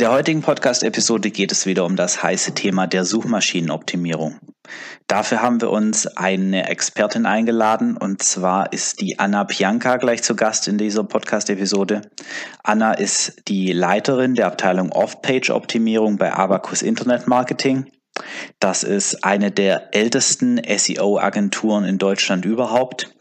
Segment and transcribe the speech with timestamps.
[0.00, 4.38] der heutigen Podcast-Episode geht es wieder um das heiße Thema der Suchmaschinenoptimierung.
[5.06, 10.34] Dafür haben wir uns eine Expertin eingeladen und zwar ist die Anna Pianka gleich zu
[10.34, 12.00] Gast in dieser Podcast-Episode.
[12.62, 17.84] Anna ist die Leiterin der Abteilung Off-Page-Optimierung bei Abacus Internet Marketing.
[18.58, 23.12] Das ist eine der ältesten SEO-Agenturen in Deutschland überhaupt.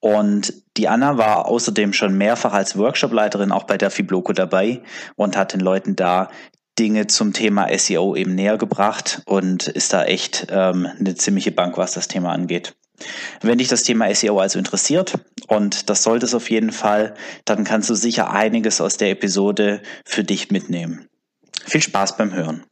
[0.00, 4.82] Und die Anna war außerdem schon mehrfach als Workshopleiterin auch bei der Fibloco dabei
[5.16, 6.30] und hat den Leuten da
[6.78, 11.76] Dinge zum Thema SEO eben näher gebracht und ist da echt ähm, eine ziemliche Bank,
[11.76, 12.76] was das Thema angeht.
[13.40, 17.64] Wenn dich das Thema SEO also interessiert, und das sollte es auf jeden Fall, dann
[17.64, 21.08] kannst du sicher einiges aus der Episode für dich mitnehmen.
[21.64, 22.64] Viel Spaß beim Hören.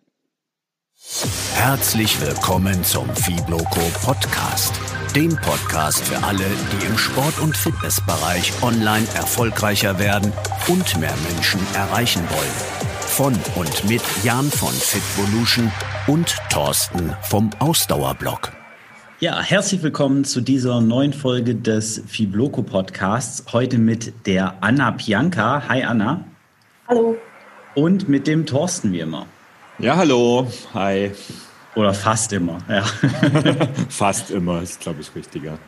[1.55, 4.81] Herzlich willkommen zum Fibloco Podcast
[5.17, 10.31] dem Podcast für alle, die im Sport- und Fitnessbereich online erfolgreicher werden
[10.69, 12.53] und mehr Menschen erreichen wollen.
[13.01, 15.73] Von und mit Jan von Fitvolution
[16.07, 18.53] und Thorsten vom Ausdauerblog.
[19.19, 23.51] Ja, herzlich willkommen zu dieser neuen Folge des Fibloco Podcasts.
[23.55, 25.67] Heute mit der Anna Pianka.
[25.67, 26.27] Hi Anna.
[26.89, 27.17] Hallo.
[27.75, 29.25] Und mit dem Thorsten wie immer.
[29.79, 30.47] Ja, hallo.
[30.75, 31.13] Hi.
[31.77, 32.83] Oder fast immer, ja.
[33.91, 35.59] fast immer ist, glaube ich, richtiger.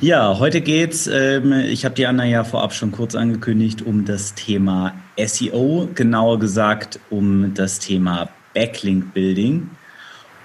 [0.00, 4.34] Ja, heute geht's, ähm, ich habe die Anna ja vorab schon kurz angekündigt, um das
[4.34, 9.68] Thema SEO, genauer gesagt um das Thema Backlink Building.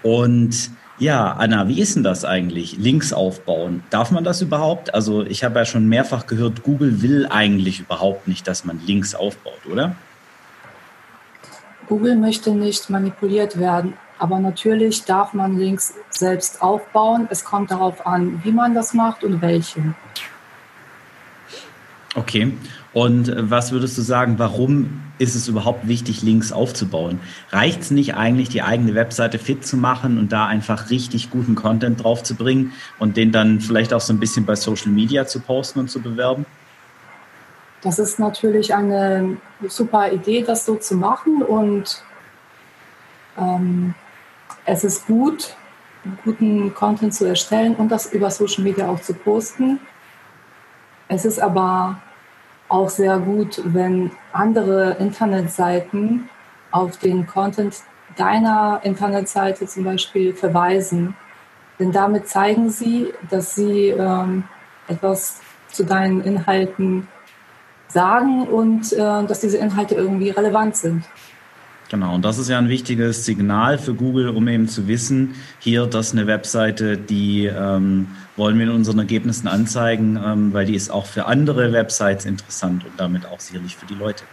[0.02, 2.78] Und ja, Anna, wie ist denn das eigentlich?
[2.78, 3.84] Links aufbauen.
[3.92, 4.96] Darf man das überhaupt?
[4.96, 9.14] Also ich habe ja schon mehrfach gehört, Google will eigentlich überhaupt nicht, dass man Links
[9.14, 9.96] aufbaut, oder?
[11.88, 13.94] Google möchte nicht manipuliert werden.
[14.20, 17.28] Aber natürlich darf man Links selbst aufbauen.
[17.30, 19.96] Es kommt darauf an, wie man das macht und welche.
[22.16, 22.54] Okay.
[22.94, 27.20] Und was würdest du sagen, warum ist es überhaupt wichtig, Links aufzubauen?
[27.50, 31.56] Reicht es nicht eigentlich, die eigene Webseite fit zu machen und da einfach richtig guten
[31.56, 35.26] Content drauf zu bringen und den dann vielleicht auch so ein bisschen bei Social Media
[35.26, 36.46] zu posten und zu bewerben?
[37.82, 42.02] Das ist natürlich eine super Idee, das so zu machen und
[43.38, 43.96] ähm,
[44.66, 45.56] es ist gut,
[46.24, 49.80] guten Content zu erstellen und das über Social Media auch zu posten.
[51.08, 52.02] Es ist aber
[52.70, 56.30] auch sehr gut, wenn andere Internetseiten
[56.72, 57.76] auf den Content
[58.18, 61.16] deiner Internetseite zum Beispiel verweisen.
[61.80, 64.44] Denn damit zeigen sie, dass sie ähm,
[64.88, 67.08] etwas zu deinen Inhalten
[67.88, 71.04] sagen und äh, dass diese Inhalte irgendwie relevant sind.
[71.94, 75.86] Genau, und das ist ja ein wichtiges Signal für Google, um eben zu wissen, hier,
[75.86, 80.74] das ist eine Webseite, die ähm, wollen wir in unseren Ergebnissen anzeigen, ähm, weil die
[80.74, 84.24] ist auch für andere Websites interessant und damit auch sicherlich für die Leute.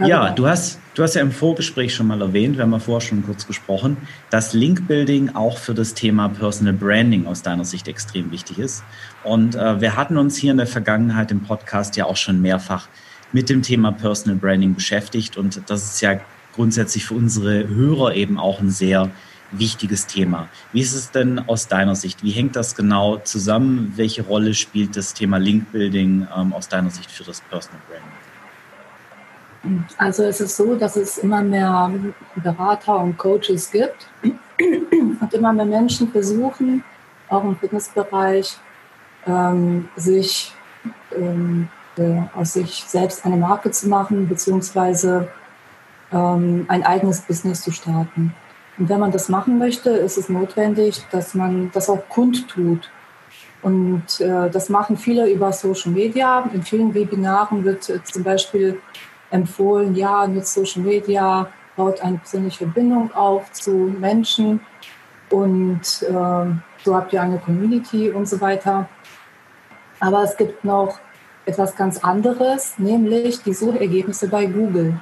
[0.00, 3.06] Ja, du hast, du hast ja im Vorgespräch schon mal erwähnt, wir haben ja vorher
[3.06, 3.96] schon kurz gesprochen,
[4.30, 8.82] dass Linkbuilding auch für das Thema Personal Branding aus deiner Sicht extrem wichtig ist.
[9.22, 12.88] Und äh, wir hatten uns hier in der Vergangenheit im Podcast ja auch schon mehrfach
[13.34, 15.36] mit dem Thema Personal Branding beschäftigt.
[15.36, 16.20] Und das ist ja
[16.54, 19.10] grundsätzlich für unsere Hörer eben auch ein sehr
[19.50, 20.48] wichtiges Thema.
[20.72, 22.22] Wie ist es denn aus deiner Sicht?
[22.22, 23.92] Wie hängt das genau zusammen?
[23.96, 29.84] Welche Rolle spielt das Thema Link-Building ähm, aus deiner Sicht für das Personal Branding?
[29.98, 31.90] Also es ist so, dass es immer mehr
[32.36, 36.84] Berater und Coaches gibt und immer mehr Menschen versuchen,
[37.28, 38.58] auch im Fitnessbereich,
[39.26, 40.52] ähm, sich
[41.16, 41.83] ähm, äh,
[42.34, 45.28] aus sich selbst eine Marke zu machen, beziehungsweise
[46.12, 48.34] ähm, ein eigenes Business zu starten.
[48.78, 52.90] Und wenn man das machen möchte, ist es notwendig, dass man das auch kundtut.
[53.62, 56.48] Und äh, das machen viele über Social Media.
[56.52, 58.80] In vielen Webinaren wird äh, zum Beispiel
[59.30, 64.60] empfohlen, ja, mit Social Media baut eine persönliche Bindung auf zu Menschen
[65.30, 66.46] und äh,
[66.84, 68.88] so habt ihr eine Community und so weiter.
[69.98, 71.00] Aber es gibt noch
[71.46, 75.00] etwas ganz anderes, nämlich die Suchergebnisse bei Google.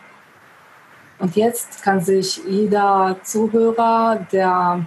[1.19, 4.85] Und jetzt kann sich jeder Zuhörer, der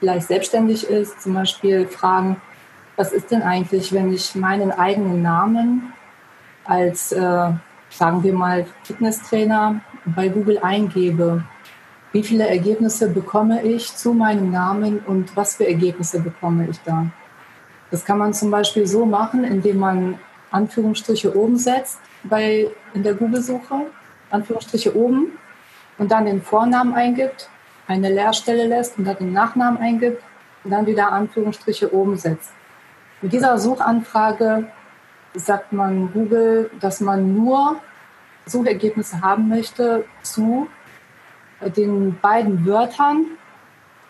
[0.00, 2.40] vielleicht selbstständig ist, zum Beispiel fragen,
[2.96, 5.92] was ist denn eigentlich, wenn ich meinen eigenen Namen
[6.64, 7.52] als, äh,
[7.90, 11.44] sagen wir mal, Fitnesstrainer bei Google eingebe?
[12.12, 17.06] Wie viele Ergebnisse bekomme ich zu meinem Namen und was für Ergebnisse bekomme ich da?
[17.90, 20.18] Das kann man zum Beispiel so machen, indem man
[20.50, 23.86] Anführungsstriche oben setzt bei, in der Google-Suche,
[24.30, 25.38] Anführungsstriche oben
[25.98, 27.48] und dann den Vornamen eingibt,
[27.86, 30.22] eine Leerstelle lässt und dann den Nachnamen eingibt
[30.64, 32.52] und dann wieder Anführungsstriche oben setzt.
[33.22, 34.68] Mit dieser Suchanfrage
[35.34, 37.76] sagt man Google, dass man nur
[38.46, 40.68] Suchergebnisse haben möchte zu
[41.60, 43.26] den beiden Wörtern,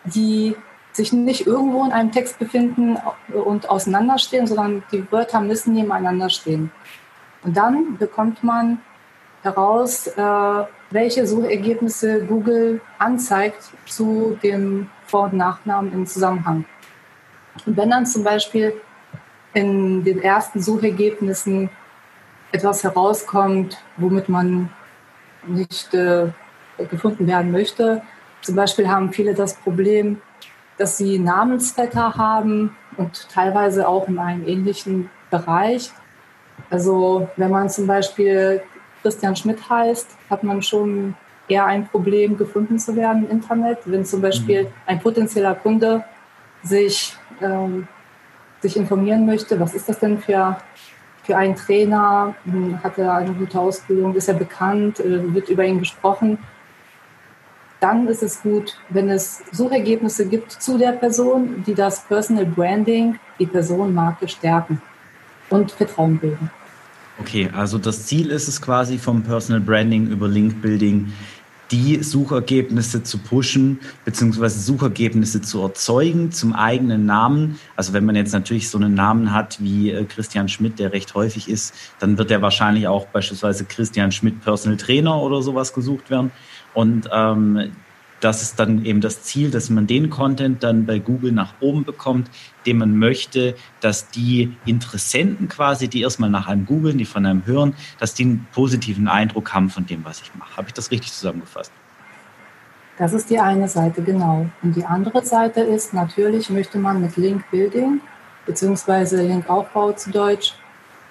[0.05, 0.57] die
[0.99, 2.99] sich nicht irgendwo in einem Text befinden
[3.33, 6.71] und auseinanderstehen, sondern die Wörter müssen nebeneinander stehen.
[7.43, 8.81] Und dann bekommt man
[9.43, 16.65] heraus, äh, welche Suchergebnisse Google anzeigt zu dem Vor- und Nachnamen im Zusammenhang.
[17.65, 18.75] Und wenn dann zum Beispiel
[19.55, 21.71] in den ersten Suchergebnissen
[22.51, 24.71] etwas herauskommt, womit man
[25.47, 26.27] nicht äh,
[26.91, 28.03] gefunden werden möchte,
[28.43, 30.21] zum Beispiel haben viele das Problem,
[30.79, 35.91] dass sie Namensvetter haben und teilweise auch in einem ähnlichen Bereich.
[36.71, 38.63] Also wenn man zum Beispiel
[39.03, 41.15] Christian Schmidt heißt, hat man schon
[41.49, 43.79] eher ein Problem, gefunden zu werden im Internet.
[43.85, 44.69] Wenn zum Beispiel mhm.
[44.87, 46.05] ein potenzieller Kunde
[46.63, 47.89] sich, ähm,
[48.61, 50.59] sich informieren möchte, was ist das denn für,
[51.23, 55.65] für ein Trainer, hm, hat er eine gute Ausbildung, ist er bekannt, äh, wird über
[55.65, 56.39] ihn gesprochen,
[57.81, 63.19] dann ist es gut, wenn es Suchergebnisse gibt zu der Person, die das Personal Branding,
[63.39, 64.83] die Personenmarke stärken
[65.51, 66.51] und Vertrauen bilden.
[67.21, 71.13] Okay, also das Ziel ist es quasi vom Personal Branding über Link Building,
[71.71, 77.59] die Suchergebnisse zu pushen, beziehungsweise Suchergebnisse zu erzeugen zum eigenen Namen.
[77.77, 81.15] Also wenn man jetzt natürlich so einen Namen hat wie äh, Christian Schmidt, der recht
[81.15, 86.11] häufig ist, dann wird der wahrscheinlich auch beispielsweise Christian Schmidt Personal Trainer oder sowas gesucht
[86.11, 86.31] werden.
[86.79, 87.73] Und ähm,
[88.21, 91.83] das ist dann eben das Ziel, dass man den Content dann bei Google nach oben
[91.83, 92.31] bekommt,
[92.67, 97.47] den man möchte, dass die Interessenten quasi, die erstmal nach einem googeln, die von einem
[97.47, 100.57] hören, dass die einen positiven Eindruck haben von dem, was ich mache.
[100.57, 101.73] Habe ich das richtig zusammengefasst?
[102.97, 104.49] Das ist die eine Seite, genau.
[104.63, 108.03] Und die andere Seite ist, natürlich möchte man mit Link Building
[108.47, 110.55] beziehungsweise Linkaufbau zu Deutsch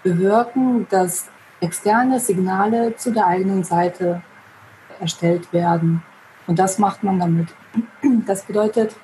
[0.01, 1.27] bewirken, dass
[1.59, 4.21] externe Signale zu der eigenen Seite
[5.01, 6.03] erstellt werden.
[6.47, 7.49] Und das macht man damit.
[8.25, 8.95] Das bedeutet,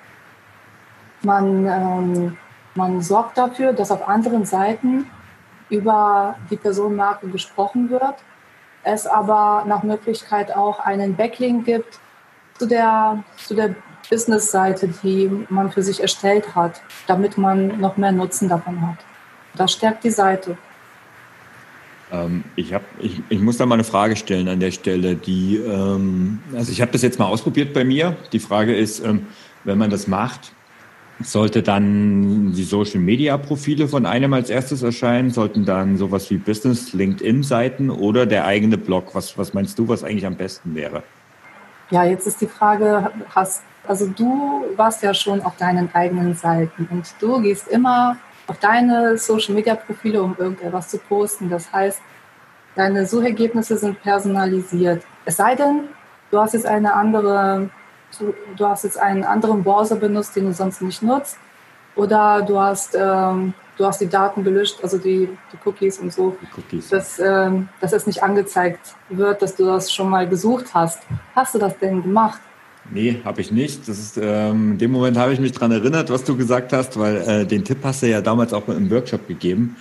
[1.22, 2.38] man, ähm,
[2.76, 5.10] man sorgt dafür, dass auf anderen Seiten
[5.70, 8.16] über die Personenmarke gesprochen wird,
[8.84, 12.00] es aber nach Möglichkeit auch einen Backlink gibt
[12.58, 13.76] zu der, zu der
[14.10, 18.98] Business-Seite, die man für sich erstellt hat, damit man noch mehr Nutzen davon hat.
[19.56, 20.58] Das stärkt die Seite.
[22.14, 25.16] Ähm, ich, hab, ich, ich muss da mal eine Frage stellen an der Stelle.
[25.16, 28.16] Die, ähm, also ich habe das jetzt mal ausprobiert bei mir.
[28.32, 29.26] Die Frage ist, ähm,
[29.64, 30.54] wenn man das macht,
[31.22, 35.32] sollte dann die Social Media Profile von einem als erstes erscheinen?
[35.32, 39.16] Sollten dann sowas wie Business, LinkedIn-Seiten oder der eigene Blog?
[39.16, 41.04] Was, was meinst du, was eigentlich am besten wäre?
[41.90, 46.88] Ja, jetzt ist die Frage, hast, also du warst ja schon auf deinen eigenen Seiten
[46.92, 48.18] und du gehst immer
[48.48, 51.50] auf deine Social Media Profile, um irgendetwas zu posten.
[51.50, 52.02] Das heißt,
[52.76, 55.04] deine Suchergebnisse sind personalisiert.
[55.26, 55.86] Es sei denn,
[56.32, 57.70] du hast jetzt eine andere,
[58.58, 61.38] du hast jetzt einen anderen Browser benutzt, den du sonst nicht nutzt,
[61.96, 66.36] oder du hast, ähm, du hast die Daten gelöscht, also die, die Cookies und so,
[66.58, 66.90] Cookies.
[66.90, 71.04] Dass, ähm, dass es nicht angezeigt wird, dass du das schon mal gesucht hast.
[71.36, 72.42] Hast du das denn gemacht?
[72.92, 73.88] Nee, habe ich nicht.
[73.88, 77.00] Das ist, ähm, in dem Moment habe ich mich daran erinnert, was du gesagt hast,
[77.00, 79.78] weil äh, den Tipp hast du ja damals auch im Workshop gegeben.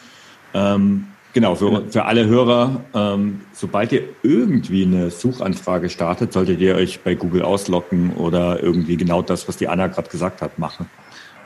[0.54, 6.76] Ähm, genau, für, für alle Hörer, ähm, sobald ihr irgendwie eine Suchanfrage startet, solltet ihr
[6.76, 10.86] euch bei Google ausloggen oder irgendwie genau das, was die Anna gerade gesagt hat, machen.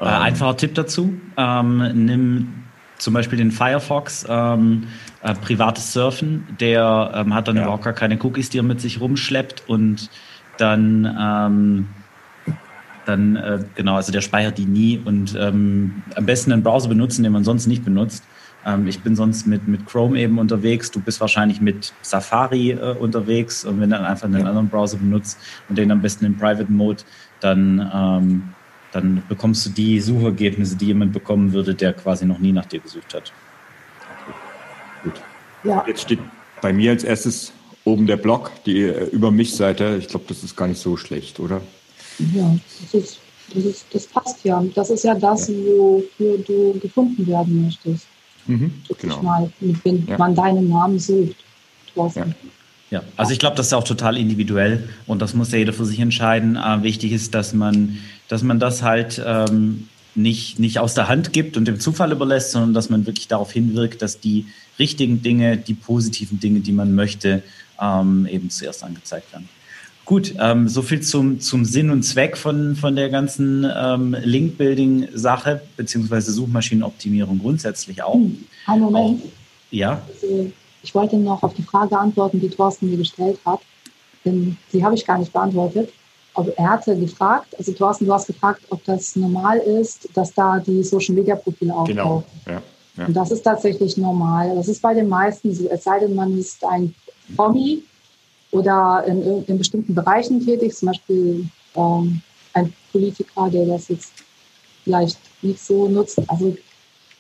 [0.01, 2.53] Äh, einfacher Tipp dazu, ähm, nimm
[2.99, 4.85] zum Beispiel den Firefox, ähm,
[5.23, 7.63] äh, privates Surfen, der ähm, hat dann ja.
[7.63, 10.11] überhaupt gar keine Cookies, die er mit sich rumschleppt und
[10.59, 11.89] dann, ähm,
[13.05, 17.23] dann äh, genau, also der speichert die nie und ähm, am besten einen Browser benutzen,
[17.23, 18.25] den man sonst nicht benutzt.
[18.65, 22.97] Ähm, ich bin sonst mit, mit Chrome eben unterwegs, du bist wahrscheinlich mit Safari äh,
[22.99, 24.49] unterwegs und wenn du dann einfach einen ja.
[24.49, 27.03] anderen Browser benutzt und den am besten in Private Mode,
[27.41, 28.43] dann, ähm,
[28.93, 32.81] dann bekommst du die Suchergebnisse, die jemand bekommen würde, der quasi noch nie nach dir
[32.81, 33.33] gesucht hat.
[35.05, 35.21] Gut.
[35.63, 35.85] Ja.
[35.87, 36.19] Jetzt steht
[36.61, 37.53] bei mir als erstes
[37.87, 39.97] oben der Blog, die äh, über mich Seite.
[39.99, 41.63] Ich glaube, das ist gar nicht so schlecht, oder?
[42.35, 42.57] Ja,
[42.93, 43.19] das, ist,
[43.55, 44.63] das, ist, das passt ja.
[44.75, 45.55] Das ist ja das, ja.
[45.55, 48.07] wofür du gefunden werden möchtest.
[48.47, 49.23] Mhm, genau.
[49.23, 50.19] Mal, wenn ja.
[50.19, 51.37] man deinen Namen sucht.
[51.95, 52.27] Ja.
[52.91, 53.03] ja.
[53.17, 55.99] also ich glaube, das ist auch total individuell und das muss ja jeder für sich
[56.01, 56.57] entscheiden.
[56.57, 61.33] Äh, wichtig ist, dass man, dass man das halt ähm, nicht, nicht aus der Hand
[61.33, 64.47] gibt und dem Zufall überlässt, sondern dass man wirklich darauf hinwirkt, dass die
[64.79, 67.43] richtigen Dinge, die positiven Dinge, die man möchte,
[67.81, 69.49] ähm, eben zuerst angezeigt werden.
[70.05, 75.63] Gut, ähm, so viel zum, zum Sinn und Zweck von, von der ganzen ähm, Link-Building-Sache,
[75.77, 78.15] beziehungsweise Suchmaschinenoptimierung grundsätzlich auch.
[78.15, 79.23] Hm, einen Moment.
[79.23, 79.29] Auch,
[79.73, 80.01] ja.
[80.07, 80.53] Also
[80.85, 83.61] ich wollte noch auf die Frage antworten, die Thorsten mir gestellt hat.
[84.25, 85.93] Denn die habe ich gar nicht beantwortet.
[86.35, 90.61] Aber er hatte gefragt, also Thorsten, du hast gefragt, ob das normal ist, dass da
[90.61, 91.97] die Social Media Profile auftauchen.
[91.97, 92.63] Genau, ja,
[92.99, 93.07] ja.
[93.07, 94.55] Und das ist tatsächlich normal.
[94.55, 96.95] Das ist bei den meisten so, es sei denn, man ist ein
[97.35, 97.83] Promi
[98.53, 102.21] oder in, in bestimmten Bereichen tätig, zum Beispiel ähm,
[102.55, 104.13] ein Politiker, der das jetzt
[104.85, 106.19] vielleicht nicht so nutzt.
[106.29, 106.57] Also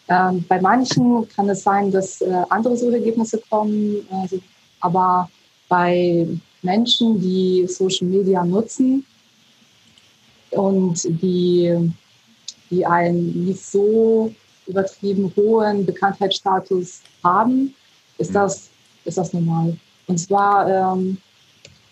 [0.08, 4.38] ähm, bei manchen kann es sein, dass äh, andere Suchergebnisse kommen, also,
[4.80, 5.28] aber
[5.68, 6.26] bei
[6.62, 9.04] Menschen, die Social Media nutzen
[10.50, 11.92] und die,
[12.70, 14.32] die einen nicht so
[14.66, 17.74] übertrieben hohen Bekanntheitsstatus haben,
[18.18, 18.34] ist mhm.
[18.34, 18.68] das,
[19.04, 19.76] ist das normal.
[20.06, 21.18] Und zwar ähm,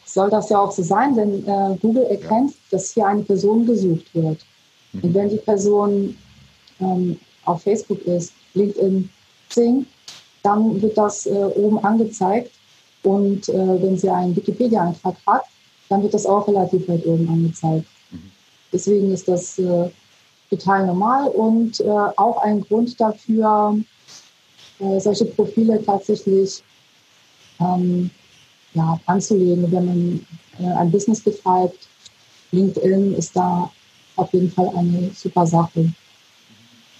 [0.04, 2.56] soll das ja auch so sein, denn äh, Google erkennt, ja.
[2.71, 4.38] dass hier eine Person gesucht wird.
[4.92, 5.00] Mhm.
[5.02, 6.16] Und wenn die Person
[6.80, 9.11] ähm, auf Facebook ist, LinkedIn,
[9.49, 9.87] Xing,
[10.42, 12.52] dann wird das äh, oben angezeigt.
[13.02, 15.42] Und äh, wenn sie einen Wikipedia-Eintrag hat,
[15.88, 17.87] dann wird das auch relativ weit oben angezeigt.
[18.11, 18.30] Mhm.
[18.73, 19.90] Deswegen ist das äh,
[20.50, 23.76] total normal und äh, auch ein Grund dafür,
[24.78, 26.62] äh, solche Profile tatsächlich
[27.61, 28.11] ähm,
[28.75, 30.26] ja, anzulegen, wenn man
[30.61, 31.88] äh, ein Business betreibt.
[32.52, 33.70] LinkedIn ist da
[34.16, 35.92] auf jeden Fall eine super Sache.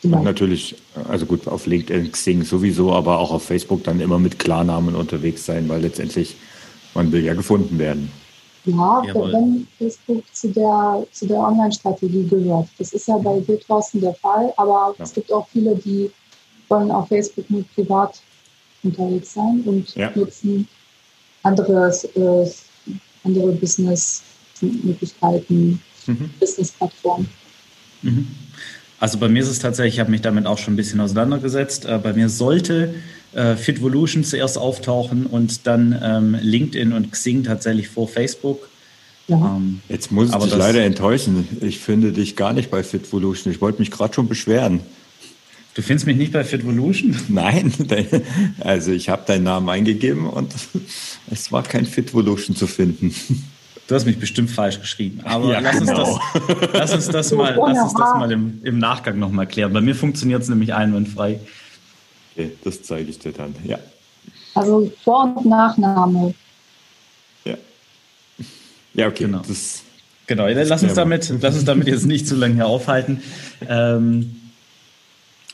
[0.03, 0.23] Genau.
[0.23, 0.77] natürlich,
[1.09, 5.47] also gut, auf LinkedIn, Xing sowieso, aber auch auf Facebook dann immer mit Klarnamen unterwegs
[5.47, 6.37] sein, weil letztendlich
[6.93, 8.11] man will ja gefunden werden.
[8.67, 9.33] Ja, Jawohl.
[9.33, 12.69] wenn Facebook zu der, zu der Online-Strategie gehört.
[12.79, 15.05] Das ist ja bei Wildhorsten der Fall, aber ja.
[15.05, 16.11] es gibt auch viele, die
[16.69, 18.21] wollen auf Facebook nur privat
[18.85, 20.11] unterwegs sein und ja.
[20.15, 20.69] nutzen
[21.43, 22.47] andere, äh,
[23.25, 26.31] andere Business-Möglichkeiten, mhm.
[26.41, 27.29] Business-Plattformen.
[28.03, 28.29] Mhm.
[29.01, 31.85] Also bei mir ist es tatsächlich, ich habe mich damit auch schon ein bisschen auseinandergesetzt.
[31.85, 32.95] Äh, bei mir sollte
[33.35, 38.69] äh, Fitvolution zuerst auftauchen und dann ähm, LinkedIn und Xing tatsächlich vor Facebook.
[39.27, 39.57] Ja.
[39.57, 41.49] Ähm, Jetzt muss ich dich leider enttäuschen.
[41.61, 43.53] Ich finde dich gar nicht bei Fitvolution.
[43.53, 44.81] Ich wollte mich gerade schon beschweren.
[45.75, 47.17] Du findest mich nicht bei Fitvolution?
[47.29, 47.73] Nein,
[48.61, 50.55] also ich habe deinen Namen eingegeben und
[51.31, 53.15] es war kein Fitvolution zu finden.
[53.87, 55.21] Du hast mich bestimmt falsch geschrieben.
[55.25, 56.21] Aber ja, lass, uns genau.
[56.33, 59.73] das, lass uns das mal, lass uns das mal im, im Nachgang nochmal klären.
[59.73, 61.41] Bei mir funktioniert es nämlich einwandfrei.
[62.33, 63.79] Okay, das zeige ich dir dann, ja.
[64.55, 66.35] Also Vor- und Nachname.
[67.45, 67.57] Ja.
[68.95, 69.25] Ja, okay.
[69.25, 69.43] Genau.
[69.47, 69.83] Das,
[70.27, 70.47] genau.
[70.47, 73.23] Lass, uns damit, lass uns damit jetzt nicht zu lange hier aufhalten.
[73.69, 74.37] Ähm,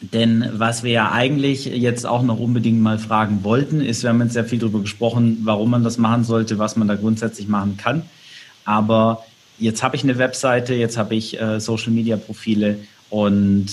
[0.01, 4.21] denn was wir ja eigentlich jetzt auch noch unbedingt mal fragen wollten, ist, wir haben
[4.23, 7.77] jetzt sehr viel darüber gesprochen, warum man das machen sollte, was man da grundsätzlich machen
[7.77, 8.03] kann.
[8.65, 9.25] Aber
[9.59, 12.79] jetzt habe ich eine Webseite, jetzt habe ich äh, Social-Media-Profile
[13.11, 13.67] und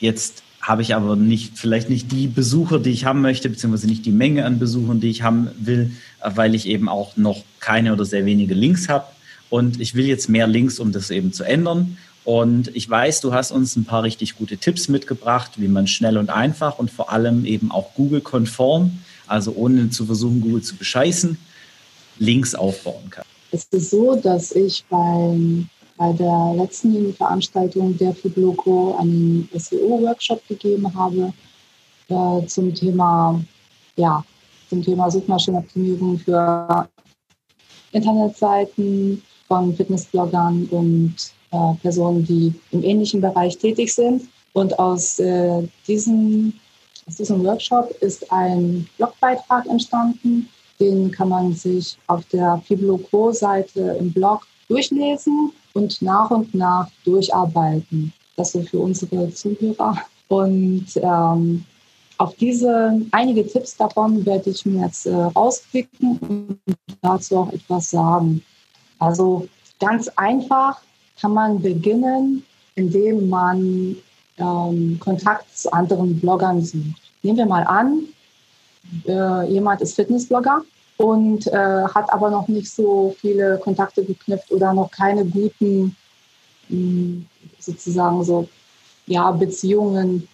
[0.00, 4.04] jetzt habe ich aber nicht, vielleicht nicht die Besucher, die ich haben möchte, beziehungsweise nicht
[4.06, 7.94] die Menge an Besuchern, die ich haben will, äh, weil ich eben auch noch keine
[7.94, 9.06] oder sehr wenige Links habe.
[9.48, 11.96] Und ich will jetzt mehr Links, um das eben zu ändern.
[12.24, 16.16] Und ich weiß, du hast uns ein paar richtig gute Tipps mitgebracht, wie man schnell
[16.16, 21.36] und einfach und vor allem eben auch Google-konform, also ohne zu versuchen, Google zu bescheißen,
[22.18, 23.24] Links aufbauen kann.
[23.50, 30.92] Es ist so, dass ich beim, bei der letzten Veranstaltung der Fibloco einen SEO-Workshop gegeben
[30.94, 31.32] habe
[32.08, 33.40] äh, zum Thema,
[33.96, 34.24] ja,
[34.70, 36.88] zum Thema Suchmaschinenoptimierung für
[37.92, 41.14] Internetseiten von Fitnessbloggern und
[41.54, 44.22] äh, Personen, die im ähnlichen Bereich tätig sind.
[44.52, 46.52] Und aus, äh, diesem,
[47.06, 50.48] aus diesem Workshop ist ein Blogbeitrag entstanden.
[50.80, 58.12] Den kann man sich auf der Fibloco-Seite im Blog durchlesen und nach und nach durcharbeiten.
[58.36, 59.98] Das so für unsere Zuhörer.
[60.28, 61.64] Und ähm,
[62.18, 67.90] auf diese einige Tipps davon werde ich mir jetzt äh, rauspicken und dazu auch etwas
[67.90, 68.42] sagen.
[68.98, 69.48] Also
[69.80, 70.80] ganz einfach
[71.20, 72.44] kann man beginnen,
[72.74, 73.96] indem man
[74.38, 77.02] ähm, Kontakt zu anderen Bloggern sucht.
[77.22, 78.04] Nehmen wir mal an,
[79.06, 80.62] äh, jemand ist Fitnessblogger
[80.96, 85.96] und äh, hat aber noch nicht so viele Kontakte geknüpft oder noch keine guten
[86.68, 87.26] mh, hm,
[87.58, 88.48] sozusagen so
[89.06, 90.28] ja, Beziehungen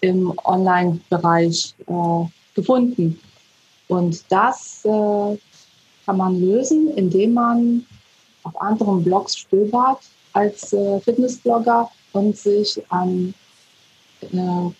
[0.00, 3.18] im Online-Bereich äh, gefunden.
[3.88, 5.38] Und das äh,
[6.04, 7.86] kann man lösen, indem man
[8.44, 10.00] auf anderen Blogs stöbert
[10.32, 13.34] als äh, Fitnessblogger und sich an
[14.20, 14.70] äh,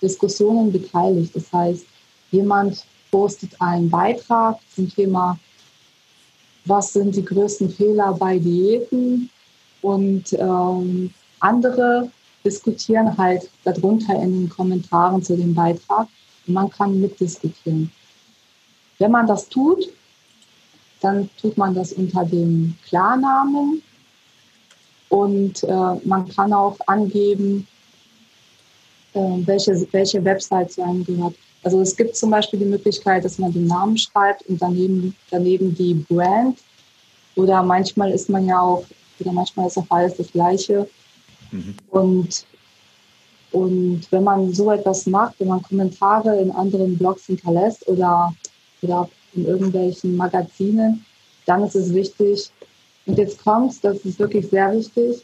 [0.00, 1.34] Diskussionen beteiligt.
[1.34, 1.84] Das heißt,
[2.30, 5.38] jemand postet einen Beitrag zum Thema,
[6.64, 9.30] was sind die größten Fehler bei Diäten
[9.82, 12.10] und ähm, andere
[12.44, 16.06] diskutieren halt darunter in den Kommentaren zu dem Beitrag
[16.46, 17.90] und man kann mitdiskutieren.
[18.98, 19.90] wenn man das tut,
[21.00, 23.82] dann tut man das unter dem Klarnamen
[25.08, 27.66] und äh, man kann auch angeben,
[29.12, 31.34] äh, welche, welche Website zu einem gehört.
[31.62, 35.74] Also es gibt zum Beispiel die Möglichkeit, dass man den Namen schreibt und daneben, daneben
[35.74, 36.58] die Brand.
[37.36, 38.84] Oder manchmal ist man ja auch,
[39.18, 40.88] oder manchmal ist auch alles das Gleiche.
[41.50, 41.74] Mhm.
[41.90, 42.46] Und,
[43.52, 48.32] und wenn man so etwas macht, wenn man Kommentare in anderen Blogs hinterlässt oder,
[48.82, 51.04] oder in irgendwelchen Magazinen,
[51.46, 52.50] dann ist es wichtig,
[53.06, 55.22] und jetzt kommt das ist wirklich sehr wichtig,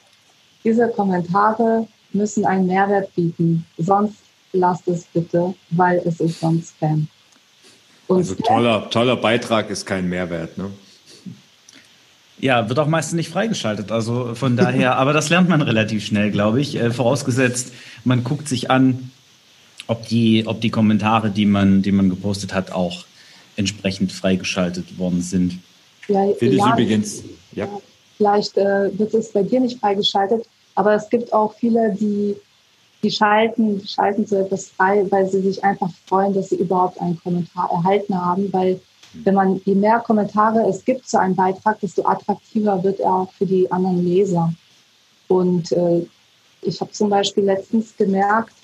[0.64, 3.64] diese Kommentare müssen einen Mehrwert bieten.
[3.78, 4.16] Sonst
[4.52, 7.08] lasst es bitte, weil es ist sonst Spam.
[8.08, 10.70] Und also toller, toller Beitrag ist kein Mehrwert, ne?
[12.38, 13.90] Ja, wird auch meistens nicht freigeschaltet.
[13.90, 16.76] Also von daher, aber das lernt man relativ schnell, glaube ich.
[16.76, 17.72] Äh, vorausgesetzt,
[18.04, 19.10] man guckt sich an,
[19.86, 23.06] ob die, ob die Kommentare, die man, die man gepostet hat, auch
[23.56, 25.58] entsprechend freigeschaltet worden sind.
[26.08, 27.22] Ja, Finde ich übrigens.
[27.52, 27.68] Ja.
[28.16, 32.36] Vielleicht äh, wird es bei dir nicht freigeschaltet, aber es gibt auch viele, die,
[33.02, 37.00] die schalten, die schalten so etwas frei, weil sie sich einfach freuen, dass sie überhaupt
[37.00, 38.80] einen Kommentar erhalten haben, weil
[39.24, 43.32] wenn man, je mehr Kommentare es gibt zu einem Beitrag, desto attraktiver wird er auch
[43.32, 44.52] für die anderen Leser.
[45.28, 46.06] Und äh,
[46.62, 48.54] ich habe zum Beispiel letztens gemerkt,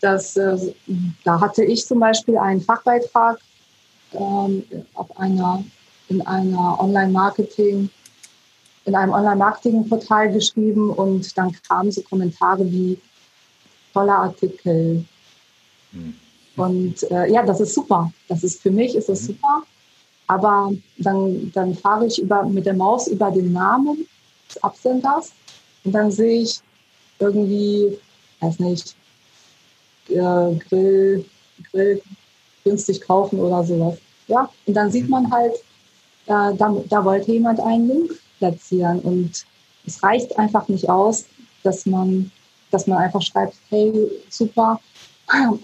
[0.00, 0.56] dass äh,
[1.24, 3.38] da hatte ich zum Beispiel einen Fachbeitrag
[4.12, 4.64] ähm,
[4.94, 5.64] auf einer,
[6.08, 7.90] in einer Online-Marketing,
[8.84, 12.98] in einem Online-Marketing-Portal geschrieben und dann kamen so Kommentare wie
[13.92, 15.04] toller Artikel.
[15.92, 16.14] Mhm.
[16.56, 18.12] Und äh, ja, das ist super.
[18.28, 19.26] Das ist für mich ist das mhm.
[19.26, 19.62] super.
[20.26, 24.06] Aber dann, dann fahre ich über, mit der Maus über den Namen
[24.48, 25.32] des Absenders
[25.84, 26.60] und dann sehe ich
[27.18, 27.98] irgendwie,
[28.40, 28.94] weiß nicht,
[30.08, 31.24] äh, Grill,
[31.70, 32.02] Grill
[32.64, 33.98] günstig kaufen oder sowas.
[34.28, 35.54] Ja, und dann sieht man halt,
[36.26, 39.44] äh, da, da wollte jemand einen Link platzieren und
[39.86, 41.24] es reicht einfach nicht aus,
[41.62, 42.30] dass man,
[42.70, 43.92] dass man einfach schreibt, hey,
[44.28, 44.80] super.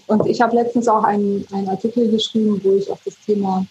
[0.07, 3.65] Und ich habe letztens auch einen, einen Artikel geschrieben, wo ich auch das Thema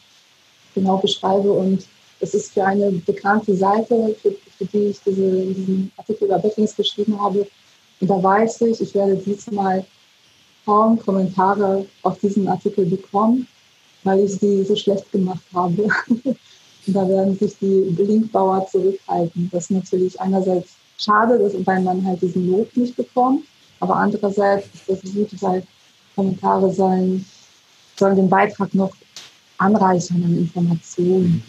[0.75, 1.87] genau beschreibe und
[2.21, 6.77] es ist für eine bekannte Seite, für, für die ich diese, diesen Artikel über Backlinks
[6.77, 7.47] geschrieben habe.
[8.01, 9.85] Und da weiß ich, ich werde diesmal
[10.67, 13.47] kaum Kommentare auf diesen Artikel bekommen,
[14.05, 15.89] weil ich sie so schlecht gemacht habe.
[16.09, 16.37] Und
[16.87, 19.49] da werden sich die Linkbauer zurückhalten.
[19.53, 23.45] Das ist natürlich einerseits schade, dass, weil man halt diesen Lob nicht bekommt,
[23.81, 25.63] aber andererseits ist das gut, weil
[26.15, 27.25] Kommentare sollen,
[27.97, 28.93] sollen den Beitrag noch
[29.59, 31.43] anreichern an Informationen.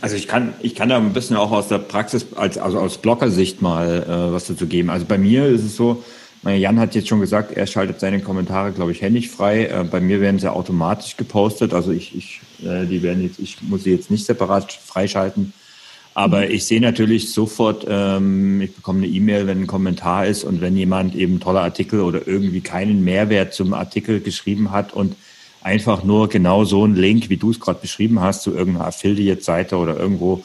[0.00, 2.98] Also ich kann, ich kann da ein bisschen auch aus der Praxis, als, also aus
[2.98, 4.88] Bloggersicht mal äh, was dazu geben.
[4.88, 6.02] Also bei mir ist es so,
[6.42, 9.66] Jan hat jetzt schon gesagt, er schaltet seine Kommentare, glaube ich, händisch frei.
[9.66, 11.74] Äh, bei mir werden sie automatisch gepostet.
[11.74, 15.52] Also ich, ich, äh, die werden jetzt, ich muss sie jetzt nicht separat freischalten.
[16.14, 16.52] Aber mhm.
[16.52, 20.76] ich sehe natürlich sofort, ähm, ich bekomme eine E-Mail, wenn ein Kommentar ist und wenn
[20.76, 25.16] jemand eben toller Artikel oder irgendwie keinen Mehrwert zum Artikel geschrieben hat und
[25.62, 29.76] einfach nur genau so einen Link, wie du es gerade beschrieben hast, zu irgendeiner Affiliate-Seite
[29.76, 30.42] oder irgendwo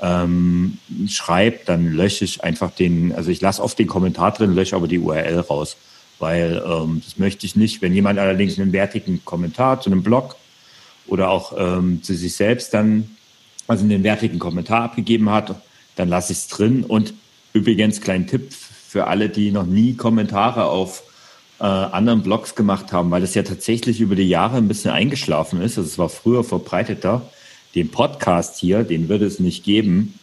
[0.00, 4.76] ähm, schreibt, dann lösche ich einfach den, also ich lasse oft den Kommentar drin, lösche
[4.76, 5.76] aber die URL raus,
[6.18, 7.82] weil ähm, das möchte ich nicht.
[7.82, 10.36] Wenn jemand allerdings einen wertigen Kommentar zu einem Blog
[11.06, 13.16] oder auch ähm, zu sich selbst dann,
[13.66, 15.54] also einen wertigen Kommentar abgegeben hat,
[15.96, 16.84] dann lasse ich es drin.
[16.84, 17.14] Und
[17.52, 21.02] übrigens, kleinen Tipp für alle, die noch nie Kommentare auf
[21.60, 25.60] äh, anderen Blogs gemacht haben, weil das ja tatsächlich über die Jahre ein bisschen eingeschlafen
[25.60, 25.76] ist.
[25.76, 27.28] Also es war früher verbreiteter.
[27.74, 30.14] Den Podcast hier, den würde es nicht geben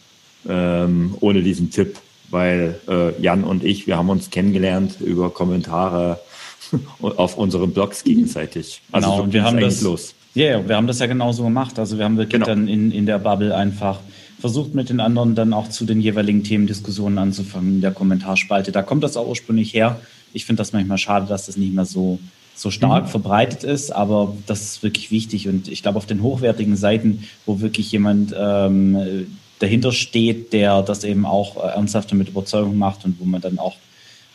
[0.48, 1.98] ähm, ohne diesen Tipp,
[2.30, 6.20] weil äh, Jan und ich, wir haben uns kennengelernt über Kommentare
[7.00, 8.80] auf unseren Blogs gegenseitig.
[8.92, 10.14] Also genau, und wir haben das los.
[10.34, 11.78] Ja, yeah, wir haben das ja genauso gemacht.
[11.78, 12.46] Also wir haben wirklich genau.
[12.46, 14.00] dann in, in der Bubble einfach
[14.38, 18.70] versucht mit den anderen dann auch zu den jeweiligen Themen Diskussionen anzufangen in der Kommentarspalte.
[18.70, 19.98] Da kommt das auch ursprünglich her.
[20.34, 22.18] Ich finde das manchmal schade, dass das nicht mehr so,
[22.56, 23.08] so stark mhm.
[23.08, 25.48] verbreitet ist, aber das ist wirklich wichtig.
[25.48, 29.26] Und ich glaube, auf den hochwertigen Seiten, wo wirklich jemand ähm,
[29.58, 33.58] dahinter steht, der das eben auch äh, ernsthaft mit Überzeugung macht und wo man dann
[33.58, 33.76] auch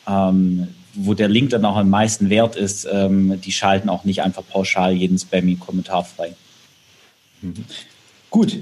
[0.07, 4.21] ähm, wo der Link dann auch am meisten wert ist, ähm, die schalten auch nicht
[4.23, 6.33] einfach pauschal jeden Spammy-Kommentar frei.
[7.41, 7.65] Mhm.
[8.29, 8.57] Gut,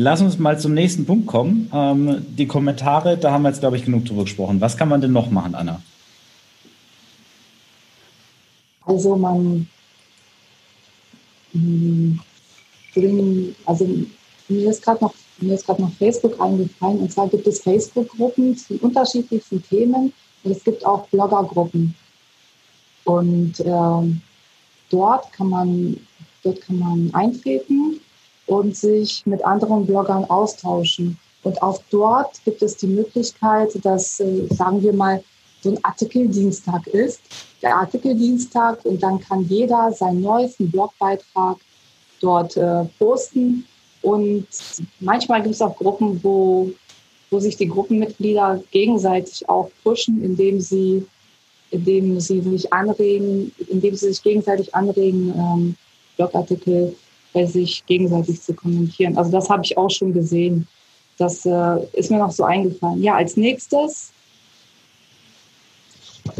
[0.00, 1.68] Lass uns mal zum nächsten Punkt kommen.
[1.74, 4.60] Ähm, die Kommentare, da haben wir jetzt, glaube ich, genug drüber gesprochen.
[4.60, 5.82] Was kann man denn noch machen, Anna?
[8.88, 9.68] Also man
[11.52, 12.18] hm,
[13.66, 13.86] also
[14.48, 17.00] mir ist gerade noch mir ist gerade noch Facebook eingefallen.
[17.00, 20.12] Und zwar gibt es Facebook-Gruppen zu unterschiedlichsten Themen.
[20.42, 21.94] Und es gibt auch Blogger-Gruppen.
[23.04, 24.20] Und äh,
[24.90, 25.96] dort kann man
[26.42, 28.00] dort kann man eintreten
[28.46, 31.18] und sich mit anderen Bloggern austauschen.
[31.42, 35.22] Und auch dort gibt es die Möglichkeit, dass, äh, sagen wir mal,
[35.68, 37.20] so ein Artikeldienstag ist.
[37.62, 41.56] Der Artikeldienstag und dann kann jeder seinen neuesten Blogbeitrag
[42.20, 43.66] dort äh, posten.
[44.02, 44.46] Und
[45.00, 46.70] manchmal gibt es auch Gruppen, wo,
[47.30, 51.04] wo sich die Gruppenmitglieder gegenseitig auch pushen, indem sie,
[51.70, 55.76] indem sie sich anregen, indem sie sich gegenseitig anregen, ähm,
[56.16, 56.94] Blogartikel
[57.32, 59.16] bei sich gegenseitig zu kommentieren.
[59.18, 60.66] Also das habe ich auch schon gesehen.
[61.18, 63.02] Das äh, ist mir noch so eingefallen.
[63.02, 64.12] Ja, als nächstes,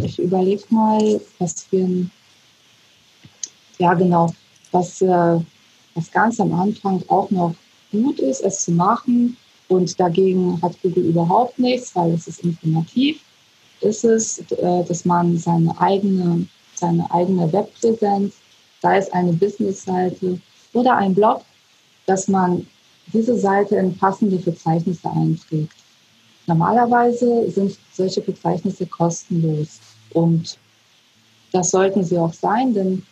[0.03, 2.11] ich überlege mal, was ein,
[3.79, 4.33] ja genau,
[4.73, 5.41] was, äh,
[5.95, 7.55] was ganz am Anfang auch noch
[7.91, 9.37] gut ist, es zu machen
[9.69, 13.21] und dagegen hat Google überhaupt nichts, weil es ist informativ,
[13.81, 18.35] ist es, äh, dass man seine eigene, seine eigene Webpräsenz,
[18.81, 20.41] sei es eine Businessseite
[20.73, 21.43] oder ein Blog,
[22.07, 22.67] dass man
[23.13, 25.73] diese Seite in passende Verzeichnisse einträgt.
[26.49, 29.81] Normalerweise sind solche Verzeichnisse kostenlos
[30.15, 30.59] und
[31.53, 33.07] das sollten sie auch sein, denn,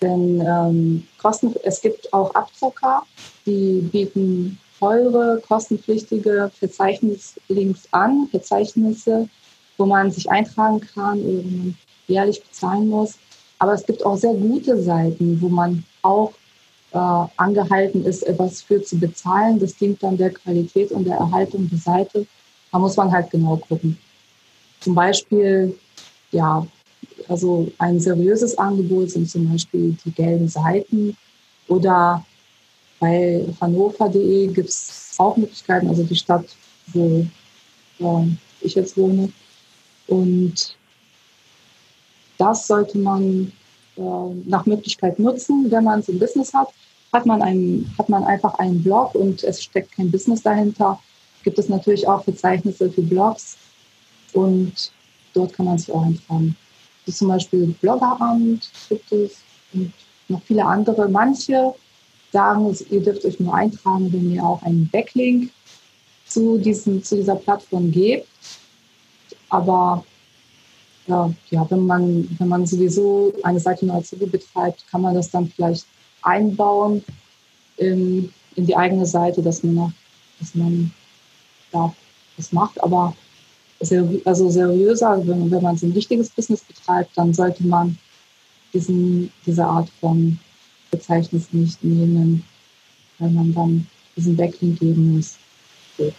[0.00, 3.02] denn ähm, Kosten, es gibt auch Abzocker,
[3.44, 9.28] die bieten teure, kostenpflichtige Verzeichnislinks an, Verzeichnisse,
[9.76, 11.76] wo man sich eintragen kann man
[12.08, 13.18] jährlich bezahlen muss.
[13.58, 16.32] Aber es gibt auch sehr gute Seiten, wo man auch
[16.92, 19.58] äh, angehalten ist, etwas für zu bezahlen.
[19.58, 22.26] Das dient dann der Qualität und der Erhaltung der Seite.
[22.72, 23.98] Da muss man halt genau gucken.
[24.80, 25.76] Zum Beispiel,
[26.32, 26.66] ja,
[27.28, 31.16] also ein seriöses Angebot sind zum Beispiel die gelben Seiten
[31.68, 32.24] oder
[32.98, 36.44] bei hannover.de gibt es auch Möglichkeiten, also die Stadt,
[36.88, 37.26] wo
[38.00, 38.26] äh,
[38.60, 39.32] ich jetzt wohne.
[40.06, 40.76] Und
[42.36, 43.52] das sollte man
[44.46, 46.68] nach Möglichkeit nutzen, wenn man so ein Business hat.
[47.12, 51.00] Hat man, einen, hat man einfach einen Blog und es steckt kein Business dahinter,
[51.42, 53.56] gibt es natürlich auch Verzeichnisse für Blogs
[54.32, 54.92] und
[55.34, 56.56] dort kann man sich auch eintragen.
[57.04, 59.38] Wie zum Beispiel Bloggeramt gibt es
[59.72, 59.92] und
[60.28, 61.08] noch viele andere.
[61.08, 61.74] Manche
[62.32, 65.50] sagen, ihr dürft euch nur eintragen, wenn ihr auch einen Backlink
[66.26, 68.28] zu, diesem, zu dieser Plattform gebt.
[69.48, 70.04] Aber
[71.10, 75.48] ja, ja, wenn, man, wenn man sowieso eine Seite Hobby betreibt, kann man das dann
[75.48, 75.86] vielleicht
[76.22, 77.02] einbauen
[77.76, 79.92] in, in die eigene Seite, dass man,
[80.38, 80.92] dass man
[81.72, 81.92] ja,
[82.36, 82.80] das macht.
[82.82, 83.14] Aber
[83.80, 87.98] seri also seriöser, wenn, wenn man so ein wichtiges Business betreibt, dann sollte man
[88.72, 90.38] diesen, diese Art von
[90.90, 92.44] Verzeichnis nicht nehmen,
[93.18, 95.36] weil man dann diesen Backlink geben muss.
[95.98, 96.12] So.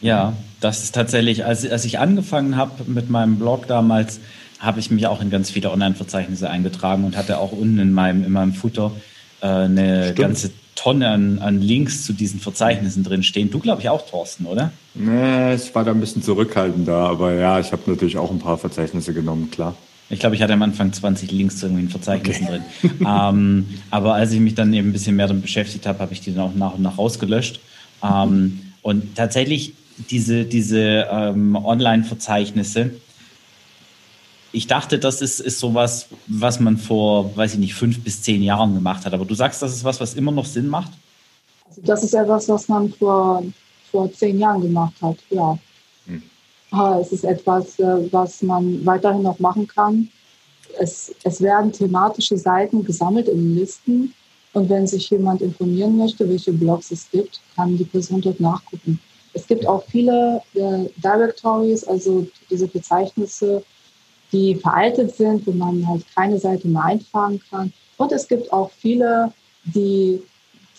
[0.00, 4.20] Ja, das ist tatsächlich, als, als ich angefangen habe mit meinem Blog damals,
[4.58, 8.24] habe ich mich auch in ganz viele Online-Verzeichnisse eingetragen und hatte auch unten in meinem,
[8.24, 8.92] in meinem Footer
[9.40, 10.18] äh, eine Stimmt.
[10.18, 13.50] ganze Tonne an, an Links zu diesen Verzeichnissen drin stehen.
[13.50, 14.72] Du, glaube ich, auch, Thorsten, oder?
[14.94, 18.58] Nee, ich war da ein bisschen zurückhaltender, aber ja, ich habe natürlich auch ein paar
[18.58, 19.74] Verzeichnisse genommen, klar.
[20.10, 22.60] Ich glaube, ich hatte am Anfang 20 Links zu irgendwelchen Verzeichnissen okay.
[22.80, 23.06] drin.
[23.06, 26.20] ähm, aber als ich mich dann eben ein bisschen mehr damit beschäftigt habe, habe ich
[26.20, 27.60] die dann auch nach und nach rausgelöscht.
[28.02, 29.74] Ähm, und tatsächlich
[30.10, 32.92] diese, diese ähm, Online-Verzeichnisse,
[34.52, 38.42] ich dachte, das ist, ist sowas, was man vor, weiß ich nicht, fünf bis zehn
[38.42, 39.12] Jahren gemacht hat.
[39.12, 40.92] Aber du sagst, das ist was, was immer noch Sinn macht?
[41.68, 43.44] Also das ist etwas, was man vor,
[43.90, 45.58] vor zehn Jahren gemacht hat, ja.
[46.06, 46.22] Hm.
[47.00, 50.08] Es ist etwas, äh, was man weiterhin noch machen kann.
[50.78, 54.14] Es, es werden thematische Seiten gesammelt in Listen.
[54.54, 58.98] Und wenn sich jemand informieren möchte, welche Blogs es gibt, kann die Person dort nachgucken.
[59.38, 63.62] Es gibt auch viele äh, Directories, also diese Verzeichnisse,
[64.32, 67.72] die veraltet sind, wo man halt keine Seite mehr eintragen kann.
[67.98, 69.32] Und es gibt auch viele,
[69.64, 70.20] die,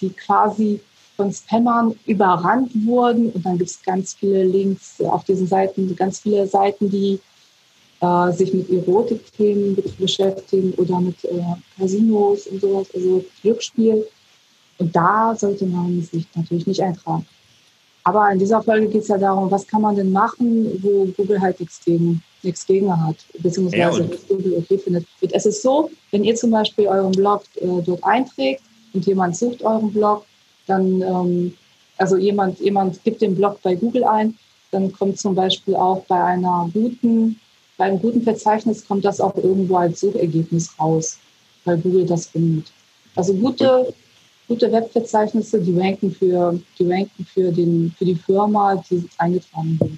[0.01, 0.81] die quasi
[1.15, 3.31] von Spammern überrannt wurden.
[3.31, 7.19] Und dann gibt es ganz viele Links auf diesen Seiten, ganz viele Seiten, die
[8.01, 11.41] äh, sich mit Erotikthemen beschäftigen oder mit äh,
[11.77, 14.05] Casinos und sowas, also Glücksspiel.
[14.79, 17.25] Und da sollte man sich natürlich nicht eintragen.
[18.09, 21.39] Aber in dieser Folge geht es ja darum, was kann man denn machen, wo Google
[21.39, 25.05] halt nichts gegen, nichts gegen hat, beziehungsweise ja, Google okay findet.
[25.31, 29.61] Es ist so, wenn ihr zum Beispiel euren Blog äh, dort einträgt und jemand sucht
[29.61, 30.25] euren Blog,
[30.65, 31.53] dann, ähm,
[31.99, 34.35] also jemand, jemand gibt den Blog bei Google ein,
[34.71, 37.39] dann kommt zum Beispiel auch bei einer guten,
[37.77, 41.19] bei einem guten Verzeichnis kommt das auch irgendwo als Suchergebnis raus,
[41.63, 42.71] weil Google das findet.
[43.15, 43.93] Also gute
[44.49, 49.91] gute Webverzeichnisse, die ranken für, die ranken für, den, für die Firma, die eingetragen wird.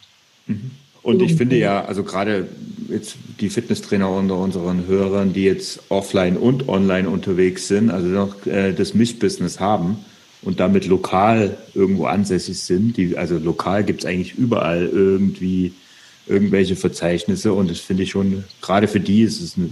[0.45, 0.71] Mhm.
[1.03, 2.47] Und ich finde ja, also gerade
[2.87, 8.45] jetzt die Fitnesstrainer unter unseren Hörern, die jetzt offline und online unterwegs sind, also noch
[8.45, 10.05] äh, das Mischbusiness haben
[10.43, 12.97] und damit lokal irgendwo ansässig sind.
[12.97, 15.73] Die, also lokal gibt es eigentlich überall irgendwie
[16.27, 19.69] irgendwelche Verzeichnisse und das finde ich schon, gerade für die ist es eine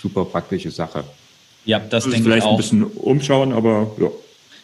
[0.00, 1.04] super praktische Sache.
[1.64, 2.52] Ja, das also denke vielleicht ich auch.
[2.52, 4.08] ein bisschen umschauen, aber ja.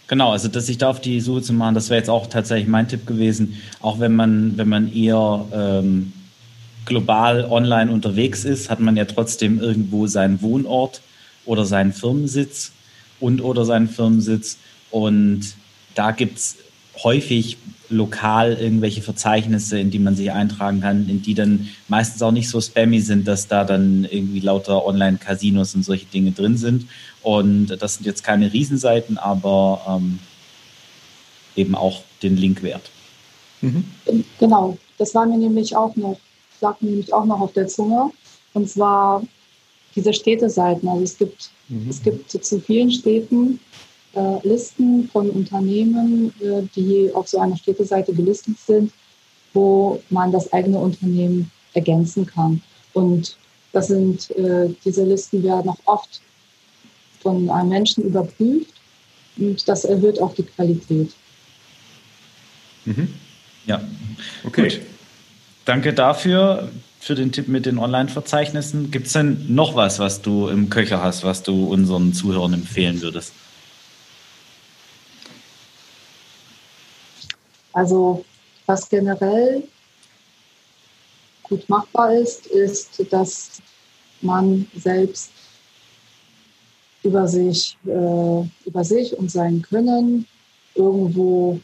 [0.09, 2.69] Genau, also dass sich da auf die Suche zu machen, das wäre jetzt auch tatsächlich
[2.69, 3.61] mein Tipp gewesen.
[3.81, 6.13] Auch wenn man, wenn man eher ähm,
[6.85, 11.03] global online unterwegs ist, hat man ja trotzdem irgendwo seinen Wohnort
[11.45, 12.73] oder seinen Firmensitz
[13.19, 14.59] und oder seinen Firmensitz.
[14.91, 15.55] Und
[15.97, 16.57] da gibt es
[17.03, 22.33] häufig lokal irgendwelche Verzeichnisse, in die man sich eintragen kann, in die dann meistens auch
[22.33, 26.87] nicht so spammy sind, dass da dann irgendwie lauter Online-Casinos und solche Dinge drin sind.
[27.23, 30.19] Und das sind jetzt keine Riesenseiten, aber ähm,
[31.55, 32.91] eben auch den Link wert.
[33.61, 33.85] Mhm.
[34.39, 36.19] Genau, das war mir nämlich auch noch,
[36.61, 38.11] lag mir nämlich auch noch auf der Zunge.
[38.53, 39.23] Und zwar
[39.95, 40.89] diese Städteseiten.
[40.89, 41.89] Also es gibt, mhm.
[41.89, 43.61] es gibt zu vielen Städten
[44.17, 48.93] äh, Listen von Unternehmen, äh, die auf so einer Städteseite gelistet sind,
[49.53, 52.63] wo man das eigene Unternehmen ergänzen kann.
[52.95, 53.37] Und
[53.73, 56.21] das sind, äh, diese Listen werden auch oft
[57.21, 58.75] von einem Menschen überprüft
[59.37, 61.11] und das erhöht auch die Qualität.
[62.85, 63.13] Mhm.
[63.67, 63.83] Ja,
[64.45, 64.69] okay.
[64.69, 64.81] Gut.
[65.65, 68.91] Danke dafür, für den Tipp mit den Online-Verzeichnissen.
[68.91, 73.03] Gibt es denn noch was, was du im Köcher hast, was du unseren Zuhörern empfehlen
[73.03, 73.33] würdest?
[77.77, 78.25] Also
[78.65, 79.63] was generell
[81.43, 83.61] gut machbar ist, ist, dass
[84.23, 85.31] man selbst
[87.03, 90.27] über sich, äh, über sich und sein Können
[90.75, 91.61] irgendwo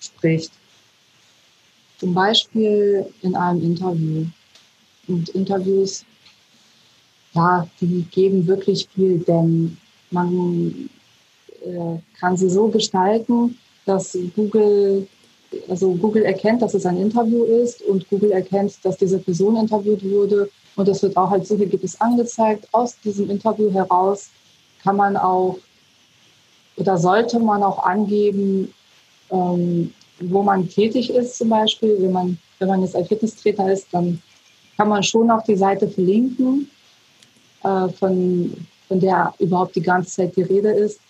[0.00, 0.52] spricht.
[1.98, 4.24] Zum Beispiel in einem Interview.
[5.06, 6.02] Und Interviews,
[7.34, 9.76] ja, die geben wirklich viel, denn
[10.10, 10.88] man
[11.62, 15.06] äh, kann sie so gestalten, dass Google
[15.68, 20.02] also Google erkennt, dass es ein Interview ist und Google erkennt, dass diese Person interviewt
[20.04, 22.66] wurde und das wird auch als Suchergebnis angezeigt.
[22.72, 24.30] Aus diesem Interview heraus
[24.82, 25.58] kann man auch
[26.76, 28.72] oder sollte man auch angeben,
[29.30, 31.96] ähm, wo man tätig ist zum Beispiel.
[32.00, 34.22] Wenn man, wenn man jetzt ein Fitnesstrainer ist, dann
[34.76, 36.70] kann man schon auch die Seite verlinken,
[37.62, 38.52] äh, von,
[38.88, 41.00] von der überhaupt die ganze Zeit die Rede ist.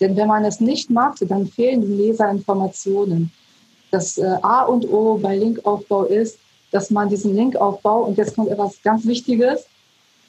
[0.00, 3.30] Denn wenn man es nicht macht, dann fehlen den Leser Informationen
[3.90, 6.38] das äh, A und O bei Linkaufbau ist,
[6.70, 9.66] dass man diesen Linkaufbau, und jetzt kommt etwas ganz Wichtiges,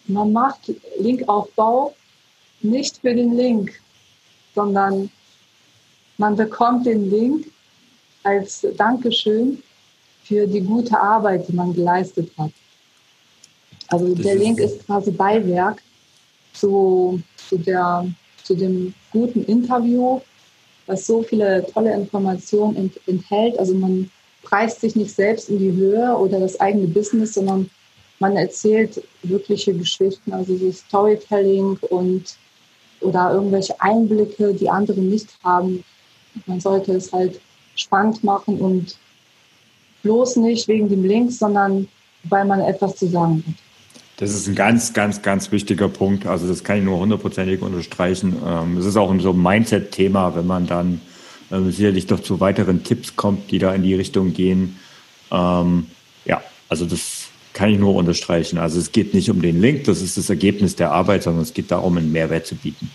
[0.07, 1.93] man macht Linkaufbau
[2.61, 3.71] nicht für den Link,
[4.55, 5.11] sondern
[6.17, 7.47] man bekommt den Link
[8.23, 9.61] als Dankeschön
[10.23, 12.51] für die gute Arbeit, die man geleistet hat.
[13.87, 15.81] Also das der Link ist quasi Beiwerk
[16.53, 18.07] zu, zu, der,
[18.43, 20.21] zu dem guten Interview
[20.91, 23.57] was so viele tolle Informationen enthält.
[23.57, 24.11] Also man
[24.43, 27.69] preist sich nicht selbst in die Höhe oder das eigene Business, sondern
[28.19, 32.35] man erzählt wirkliche Geschichten, also so Storytelling und
[32.99, 35.83] oder irgendwelche Einblicke, die andere nicht haben.
[36.45, 37.39] Man sollte es halt
[37.75, 38.97] spannend machen und
[40.03, 41.87] bloß nicht wegen dem Link, sondern
[42.25, 43.55] weil man etwas zu sagen hat.
[44.21, 46.27] Das ist ein ganz, ganz, ganz wichtiger Punkt.
[46.27, 48.35] Also das kann ich nur hundertprozentig unterstreichen.
[48.45, 51.01] Ähm, es ist auch so ein Mindset-Thema, wenn man dann
[51.51, 54.77] ähm, sicherlich doch zu weiteren Tipps kommt, die da in die Richtung gehen.
[55.31, 55.87] Ähm,
[56.25, 58.59] ja, also das kann ich nur unterstreichen.
[58.59, 61.55] Also es geht nicht um den Link, das ist das Ergebnis der Arbeit, sondern es
[61.55, 62.91] geht darum, einen Mehrwert zu bieten.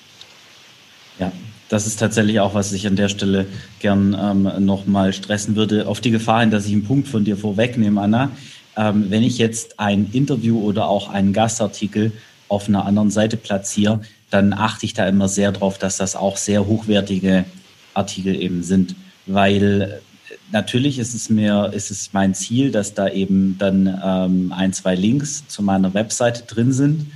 [1.19, 1.33] Ja,
[1.69, 3.47] das ist tatsächlich auch, was ich an der Stelle
[3.81, 5.89] gern ähm, nochmal stressen würde.
[5.89, 8.31] Auf die Gefahr hin, dass ich einen Punkt von dir vorwegnehme, Anna
[8.77, 12.13] ähm, wenn ich jetzt ein Interview oder auch einen Gastartikel
[12.49, 16.37] auf einer anderen Seite platziere, dann achte ich da immer sehr drauf, dass das auch
[16.37, 17.45] sehr hochwertige
[17.95, 18.95] Artikel eben sind,
[19.27, 24.53] weil äh, natürlich ist es mir, ist es mein Ziel, dass da eben dann ähm,
[24.53, 27.07] ein, zwei Links zu meiner Webseite drin sind.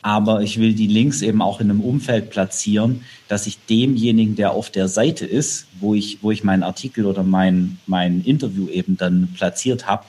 [0.00, 4.52] Aber ich will die Links eben auch in einem Umfeld platzieren, dass ich demjenigen, der
[4.52, 8.96] auf der Seite ist, wo ich, wo ich meinen Artikel oder mein, mein Interview eben
[8.96, 10.04] dann platziert habe,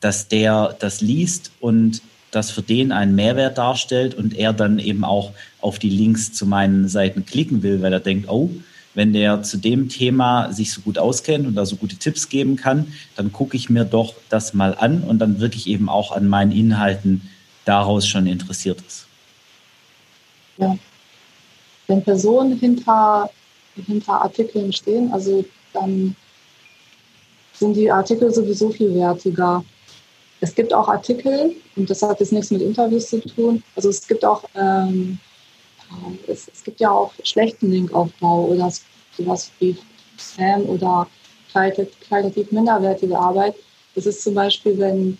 [0.00, 5.04] dass der das liest und das für den einen Mehrwert darstellt und er dann eben
[5.04, 8.50] auch auf die Links zu meinen Seiten klicken will, weil er denkt, oh,
[8.94, 12.56] wenn der zu dem Thema sich so gut auskennt und da so gute Tipps geben
[12.56, 16.28] kann, dann gucke ich mir doch das mal an und dann wirklich eben auch an
[16.28, 17.22] meinen Inhalten
[17.64, 19.06] daraus schon interessiert ist.
[20.56, 20.76] Ja.
[21.86, 23.30] Wenn Personen hinter,
[23.86, 26.14] hinter Artikeln stehen, also dann
[27.54, 29.64] sind die Artikel sowieso viel wertiger
[30.40, 33.62] es gibt auch Artikel, und das hat jetzt nichts mit Interviews zu tun.
[33.74, 35.18] Also es gibt auch, ähm,
[36.26, 38.72] es, es, gibt ja auch schlechten Linkaufbau oder
[39.16, 39.76] sowas wie
[40.16, 41.08] Spam oder
[41.52, 43.54] qualitativ minderwertige Arbeit.
[43.94, 45.18] Das ist zum Beispiel, wenn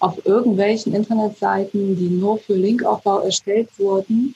[0.00, 4.34] auf irgendwelchen Internetseiten, die nur für Linkaufbau erstellt wurden,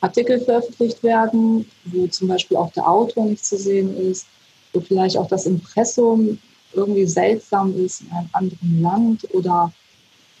[0.00, 4.26] Artikel veröffentlicht werden, wo zum Beispiel auch der Autor nicht zu sehen ist,
[4.72, 6.38] wo vielleicht auch das Impressum
[6.72, 9.72] irgendwie seltsam ist in einem anderen Land oder,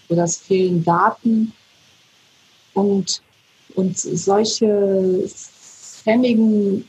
[0.08, 1.52] oder es fehlen Daten.
[2.74, 3.22] Und,
[3.74, 6.84] und solche spammigen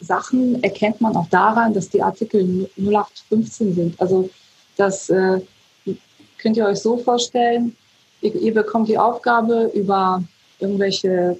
[0.00, 4.00] Sachen erkennt man auch daran, dass die Artikel 0815 sind.
[4.00, 4.30] Also
[4.76, 5.40] das äh,
[6.38, 7.76] könnt ihr euch so vorstellen,
[8.20, 10.22] ihr, ihr bekommt die Aufgabe, über
[10.60, 11.38] irgendwelche,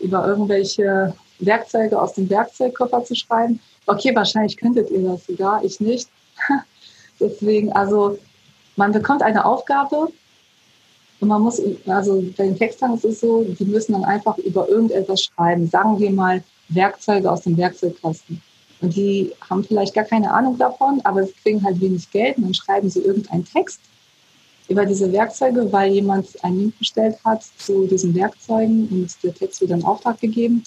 [0.00, 3.60] über irgendwelche Werkzeuge aus dem Werkzeugkoffer zu schreiben.
[3.86, 6.08] Okay, wahrscheinlich könntet ihr das sogar, ich nicht.
[7.20, 8.18] Deswegen, also
[8.76, 10.08] man bekommt eine Aufgabe
[11.20, 14.68] und man muss, also bei den Textern ist es so, die müssen dann einfach über
[14.68, 15.68] irgendetwas schreiben.
[15.68, 18.42] Sagen wir mal Werkzeuge aus dem Werkzeugkasten.
[18.80, 22.44] Und die haben vielleicht gar keine Ahnung davon, aber sie kriegen halt wenig Geld und
[22.44, 23.80] dann schreiben sie irgendeinen Text
[24.68, 29.60] über diese Werkzeuge, weil jemand einen Link bestellt hat zu diesen Werkzeugen und der Text
[29.60, 30.64] wird dann Auftrag gegeben.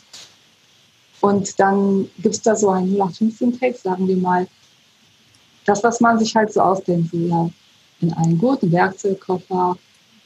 [1.21, 4.47] Und dann gibt es da so einen 0815-Text, sagen wir mal,
[5.65, 7.49] das, was man sich halt so ausdenkt, so, ja,
[8.01, 9.77] in einen guten Werkzeugkoffer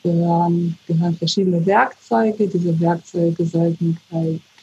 [0.03, 2.47] gehören, gehören verschiedene Werkzeuge.
[2.47, 3.97] Diese Werkzeuge sollten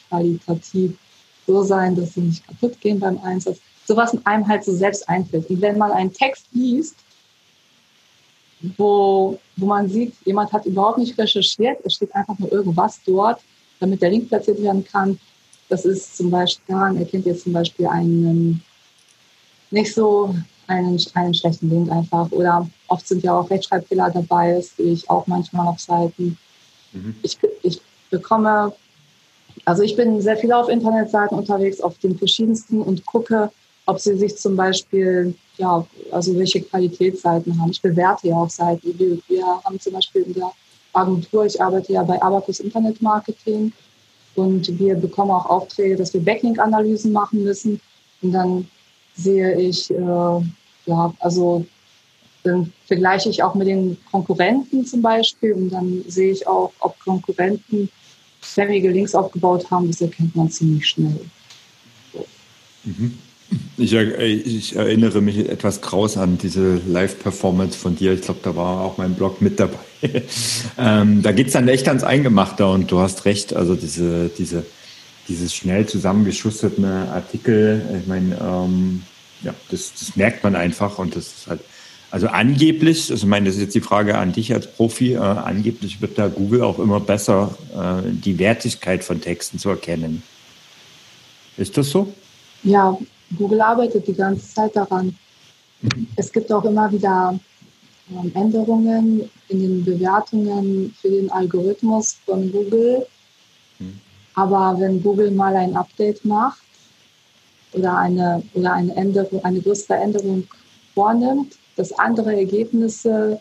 [0.09, 0.97] qualitativ
[1.45, 3.59] so sein, dass sie nicht kaputt gehen beim Einsatz.
[3.85, 5.49] So was einem halt so selbst einfällt.
[5.49, 6.95] Und wenn man einen Text liest,
[8.75, 13.39] wo, wo man sieht, jemand hat überhaupt nicht recherchiert, es steht einfach nur irgendwas dort,
[13.79, 15.19] damit der Link platziert werden kann.
[15.69, 18.63] Das ist zum Beispiel, daran erkennt ihr zum Beispiel einen
[19.69, 20.33] nicht so
[20.67, 22.31] einen, einen schlechten Link einfach.
[22.31, 26.37] Oder oft sind ja auch Rechtschreibfehler dabei, das sehe ich auch manchmal auf Seiten.
[26.93, 27.15] Mhm.
[27.21, 28.73] Ich, ich bekomme
[29.65, 33.51] also ich bin sehr viel auf Internetseiten unterwegs, auf den verschiedensten und gucke,
[33.85, 37.71] ob sie sich zum Beispiel, ja, also welche Qualitätsseiten haben.
[37.71, 38.97] Ich bewerte ja auch Seiten.
[38.97, 40.51] Wir, wir haben zum Beispiel in der
[40.93, 43.71] Agentur, ich arbeite ja bei Abacus Internet Marketing
[44.37, 47.81] und wir bekommen auch Aufträge, dass wir Backlink-Analysen machen müssen.
[48.21, 48.67] Und dann
[49.15, 49.95] sehe ich, äh,
[50.85, 51.65] ja, also
[52.43, 56.97] dann vergleiche ich auch mit den Konkurrenten zum Beispiel und dann sehe ich auch, ob
[56.99, 57.89] Konkurrenten
[58.41, 61.19] spammige Links aufgebaut haben, das erkennt man ziemlich schnell.
[62.83, 63.17] Mhm.
[63.77, 68.13] Ich, ich, erinnere mich etwas kraus an diese Live-Performance von dir.
[68.13, 69.79] Ich glaube, da war auch mein Blog mit dabei.
[70.77, 73.55] ähm, da geht es dann echt ans Eingemachte und du hast recht.
[73.55, 74.65] Also diese, diese,
[75.27, 79.03] dieses schnell zusammengeschusterte Artikel, ich meine, ähm,
[79.43, 81.61] ja, das, das merkt man einfach und das ist halt
[82.09, 85.17] also angeblich, also ich meine, das ist jetzt die Frage an dich als Profi, äh,
[85.17, 90.23] angeblich wird da Google auch immer besser, äh, die Wertigkeit von Texten zu erkennen.
[91.57, 92.13] Ist das so?
[92.63, 92.97] Ja,
[93.37, 95.17] Google arbeitet die ganze Zeit daran.
[95.81, 96.07] Mhm.
[96.15, 97.37] Es gibt auch immer wieder
[98.33, 103.05] Änderungen in den Bewertungen für den Algorithmus von Google.
[103.79, 103.99] Mhm.
[104.35, 106.61] Aber wenn Google mal ein Update macht
[107.73, 110.47] oder eine, oder eine Änderung, eine größere Änderung
[110.93, 113.39] vornimmt, dass andere Ergebnisse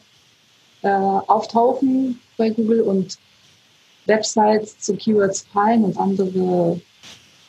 [0.82, 3.18] äh, auftauchen bei Google und
[4.06, 6.80] Websites zu Keywords fallen und andere,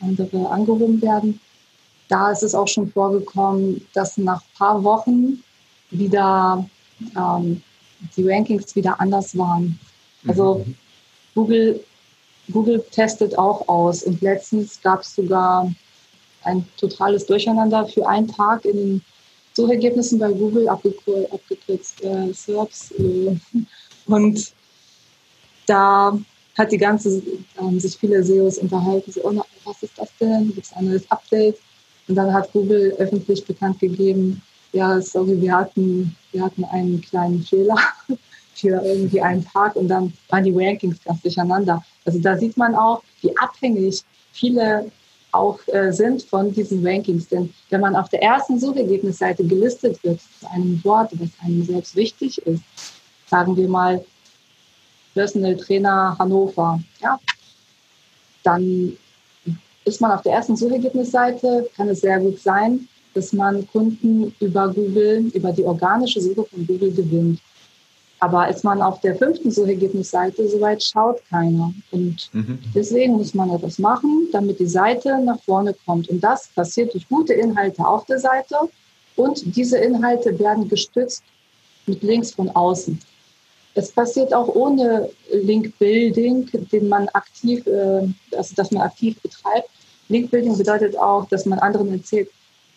[0.00, 1.40] andere angehoben werden.
[2.08, 5.42] Da ist es auch schon vorgekommen, dass nach ein paar Wochen
[5.90, 6.68] wieder
[7.16, 7.62] ähm,
[8.16, 9.78] die Rankings wieder anders waren.
[10.26, 10.74] Also mhm.
[11.34, 11.84] Google,
[12.50, 15.72] Google testet auch aus und letztens gab es sogar
[16.44, 19.04] ein totales Durcheinander für einen Tag in den
[19.54, 22.92] Suchergebnissen bei Google abgekürzt äh, SERPs.
[22.92, 23.36] Äh,
[24.06, 24.52] und
[25.66, 26.18] da
[26.56, 27.22] hat die ganze,
[27.60, 30.52] ähm, sich viele SEOs unterhalten, so, oh, was ist das denn?
[30.54, 31.58] Gibt es ein neues Update?
[32.08, 37.42] Und dann hat Google öffentlich bekannt gegeben, ja, sorry, wir hatten, wir hatten einen kleinen
[37.42, 37.76] Fehler
[38.54, 41.82] für irgendwie einen Tag und dann waren die Rankings ganz durcheinander.
[42.04, 44.02] Also da sieht man auch, wie abhängig
[44.32, 44.90] viele
[45.32, 47.28] auch äh, sind von diesen Rankings.
[47.28, 51.96] Denn wenn man auf der ersten Suchergebnisseite gelistet wird zu einem Wort, das einem selbst
[51.96, 52.62] wichtig ist,
[53.26, 54.04] sagen wir mal
[55.14, 57.18] Personal Trainer Hannover, ja,
[58.42, 58.96] dann
[59.84, 64.68] ist man auf der ersten Suchergebnisseite, kann es sehr gut sein, dass man Kunden über
[64.68, 67.40] Google, über die organische Suche von Google gewinnt.
[68.20, 71.72] Aber ist man auf der fünften Suchergebnisseite, soweit schaut keiner.
[71.92, 72.58] Und mhm.
[72.74, 76.08] deswegen muss man etwas machen, damit die Seite nach vorne kommt.
[76.08, 78.56] Und das passiert durch gute Inhalte auf der Seite.
[79.14, 81.22] Und diese Inhalte werden gestützt
[81.86, 83.00] mit Links von außen.
[83.74, 89.70] Es passiert auch ohne Link-Building, den man aktiv, äh, also dass man aktiv betreibt.
[90.08, 92.28] Link-Building bedeutet auch, dass man anderen erzählt,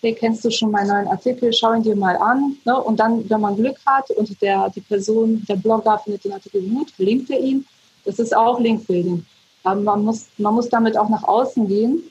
[0.02, 2.58] hey, kennst du schon meinen neuen Artikel, schau ihn dir mal an.
[2.66, 2.76] Ne?
[2.82, 6.62] Und dann, wenn man Glück hat und der, die Person, der Blogger findet den Artikel
[6.64, 7.66] gut, verlinkt er ihn.
[8.06, 9.26] Das ist auch Link-Building.
[9.64, 12.04] Aber man muss, man muss damit auch nach außen gehen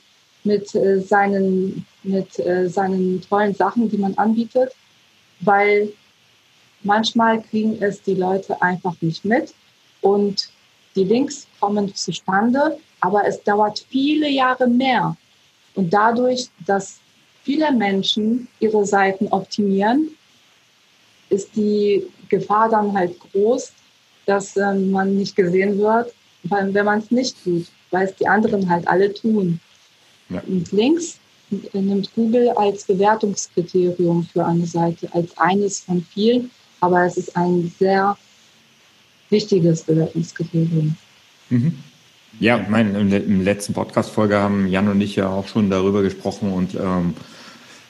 [0.45, 4.71] mit, äh, seinen, mit äh, seinen tollen Sachen, die man anbietet,
[5.41, 5.91] weil
[6.83, 9.53] manchmal kriegen es die Leute einfach nicht mit
[9.99, 10.49] und
[10.95, 15.15] die Links kommen zustande, aber es dauert viele Jahre mehr.
[15.75, 16.99] Und dadurch, dass
[17.43, 20.09] viele Menschen ihre Seiten optimieren,
[21.29, 23.71] ist die Gefahr dann halt groß,
[24.25, 26.13] dass äh, man nicht gesehen wird,
[26.43, 29.59] weil, wenn man es nicht tut, weil es die anderen halt alle tun.
[30.29, 30.41] Ja.
[30.47, 31.19] Und links
[31.73, 37.71] nimmt Google als Bewertungskriterium für eine Seite, als eines von vielen, aber es ist ein
[37.77, 38.17] sehr
[39.29, 40.95] wichtiges Bewertungskriterium.
[41.49, 41.83] Mhm.
[42.39, 46.51] Ja, mein, in der letzten Podcast-Folge haben Jan und ich ja auch schon darüber gesprochen
[46.51, 47.13] und ähm,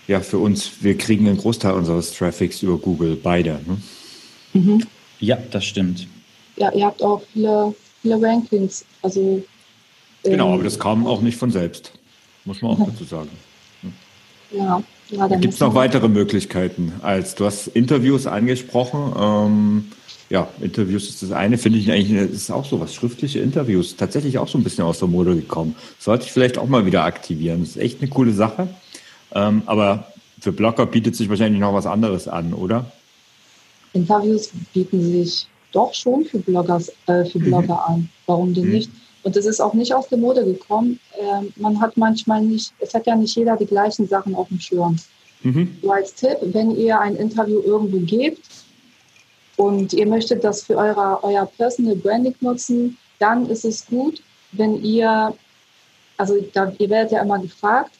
[0.07, 3.61] ja, für uns, wir kriegen einen Großteil unseres Traffics über Google, beide.
[3.65, 3.77] Ne?
[4.53, 4.83] Mhm.
[5.19, 6.07] Ja, das stimmt.
[6.57, 8.83] Ja, ihr habt auch viele, viele Rankings.
[9.01, 9.43] Also,
[10.23, 11.93] genau, ähm, aber das kam auch nicht von selbst,
[12.43, 13.29] muss man auch dazu sagen.
[14.51, 19.13] Ja, ja Gibt es noch weitere Möglichkeiten als du hast Interviews angesprochen?
[19.19, 19.91] Ähm,
[20.29, 23.97] ja, Interviews ist das eine, finde ich eigentlich, das ist auch so was, schriftliche Interviews,
[23.97, 25.75] tatsächlich auch so ein bisschen aus der Mode gekommen.
[25.99, 27.59] Sollte ich vielleicht auch mal wieder aktivieren.
[27.59, 28.69] Das ist echt eine coole Sache.
[29.33, 30.07] Ähm, aber
[30.39, 32.85] für Blogger bietet sich wahrscheinlich noch was anderes an, oder?
[33.93, 37.43] Interviews bieten sich doch schon für, Bloggers, äh, für mhm.
[37.43, 37.93] Blogger mhm.
[37.93, 38.09] an.
[38.25, 38.71] Warum denn mhm.
[38.71, 38.91] nicht?
[39.23, 40.99] Und es ist auch nicht aus der Mode gekommen.
[41.19, 44.59] Ähm, man hat manchmal nicht, es hat ja nicht jeder die gleichen Sachen auf dem
[44.59, 44.97] Schirm.
[45.43, 45.77] Mhm.
[45.81, 48.43] So als Tipp, wenn ihr ein Interview irgendwo gebt
[49.57, 54.83] und ihr möchtet das für eure, euer Personal Branding nutzen, dann ist es gut, wenn
[54.83, 55.33] ihr,
[56.17, 57.91] also da, ihr werdet ja immer gefragt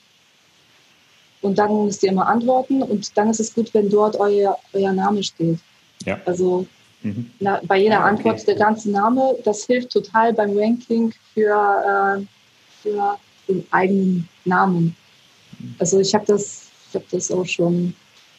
[1.42, 4.94] und dann müsst ihr immer antworten und dann ist es gut, wenn dort euer, euer
[4.94, 5.60] Name steht.
[6.06, 6.20] Ja.
[6.26, 6.66] Also
[7.04, 7.32] Mhm.
[7.40, 8.10] Na, bei jeder ah, okay.
[8.10, 9.36] Antwort der ganze Name.
[9.44, 12.26] Das hilft total beim Ranking für, äh,
[12.82, 14.96] für den eigenen Namen.
[15.80, 17.94] Also ich habe das, hab das auch schon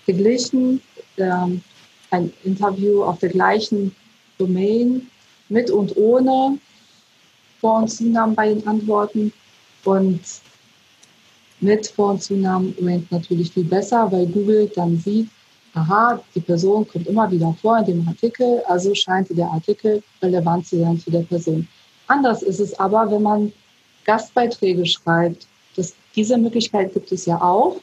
[0.05, 0.81] verglichen.
[1.17, 1.63] Ähm,
[2.11, 3.95] ein Interview auf der gleichen
[4.39, 5.09] Domain
[5.49, 6.59] mit und ohne
[7.61, 9.33] Vor- und Zunamen bei den Antworten.
[9.85, 10.21] Und
[11.61, 15.29] mit Vor- und Zunamen rankt natürlich viel besser, weil Google dann sieht,
[15.75, 20.67] aha, die Person kommt immer wieder vor in dem Artikel, also scheint der Artikel relevant
[20.67, 21.67] zu sein zu der Person.
[22.09, 23.53] Anders ist es aber, wenn man
[24.05, 25.47] Gastbeiträge schreibt.
[25.77, 27.77] Das, diese Möglichkeit gibt es ja auch,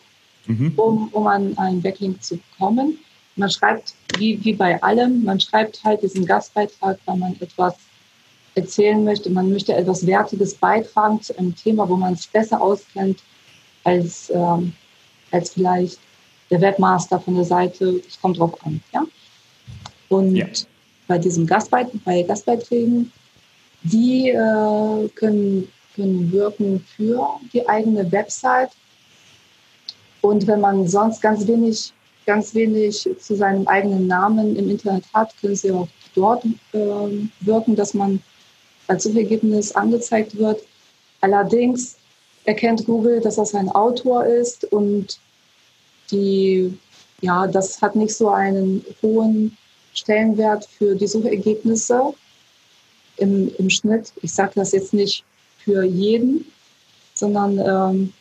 [0.45, 0.73] mhm.
[0.75, 2.99] um, um an einen Backlink zu kommen.
[3.35, 7.75] Man schreibt, wie, wie bei allem, man schreibt halt diesen Gastbeitrag, weil man etwas
[8.55, 9.29] erzählen möchte.
[9.29, 13.19] Man möchte etwas Wertiges beitragen zu einem Thema, wo man es besser auskennt
[13.83, 14.73] als, ähm,
[15.31, 15.99] als vielleicht
[16.49, 18.81] der Webmaster von der Seite, es kommt drauf an.
[18.93, 19.03] Ja?
[20.09, 20.47] Und ja.
[21.07, 23.11] bei diesem Gastbeit bei Gastbeiträgen,
[23.83, 28.71] die äh, können, können wirken für die eigene Website.
[30.21, 31.93] Und wenn man sonst ganz wenig,
[32.25, 36.43] ganz wenig zu seinem eigenen Namen im Internet hat, können sie auch dort
[36.73, 36.77] äh,
[37.41, 38.21] wirken, dass man
[38.87, 40.61] als Suchergebnis angezeigt wird.
[41.21, 41.95] Allerdings
[42.45, 45.19] erkennt Google, dass das ein Autor ist und
[46.11, 46.77] die,
[47.21, 49.57] ja, das hat nicht so einen hohen
[49.93, 52.13] Stellenwert für die Suchergebnisse
[53.17, 54.13] im, im Schnitt.
[54.21, 55.23] Ich sage das jetzt nicht
[55.57, 56.45] für jeden,
[57.13, 58.13] sondern ähm,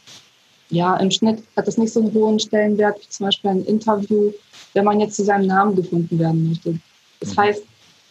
[0.71, 4.33] ja, im Schnitt hat das nicht so einen hohen Stellenwert wie zum Beispiel ein Interview,
[4.75, 6.79] wenn man jetzt zu seinem Namen gefunden werden möchte.
[7.21, 7.41] Das mhm.
[7.41, 7.63] heißt,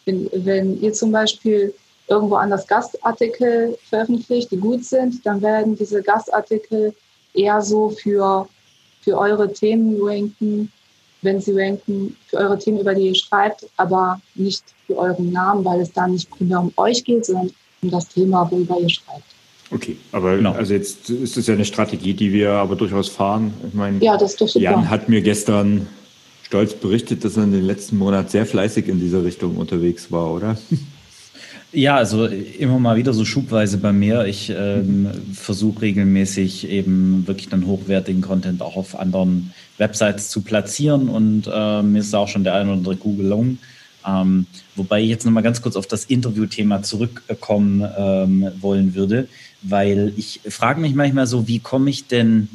[0.05, 1.73] wenn, wenn ihr zum Beispiel
[2.07, 6.93] irgendwo anders Gastartikel veröffentlicht, die gut sind, dann werden diese Gastartikel
[7.33, 8.47] eher so für
[9.07, 10.69] für eure Themen ranken,
[11.21, 15.63] wenn sie ranken, für eure Themen, über die ihr schreibt, aber nicht für euren Namen,
[15.63, 17.51] weil es da nicht primär um euch geht, sondern
[17.81, 19.23] um das Thema, worüber ihr schreibt.
[19.71, 20.51] Okay, aber genau.
[20.51, 23.53] also jetzt ist es ja eine Strategie, die wir aber durchaus fahren.
[23.65, 25.87] Ich meine, ja, das ist Jan hat mir gestern
[26.43, 30.33] stolz berichtet, dass er in den letzten Monaten sehr fleißig in dieser Richtung unterwegs war,
[30.33, 30.57] oder?
[31.73, 34.25] Ja, also immer mal wieder so schubweise bei mir.
[34.25, 41.09] Ich ähm, versuche regelmäßig eben wirklich dann hochwertigen Content auch auf anderen Websites zu platzieren
[41.09, 43.59] und äh, mir ist auch schon der eine oder andere Google gelungen.
[44.07, 44.45] Ähm,
[44.77, 49.27] wobei ich jetzt nochmal ganz kurz auf das Interviewthema zurückkommen ähm, wollen würde,
[49.61, 52.47] weil ich frage mich manchmal so, wie komme ich denn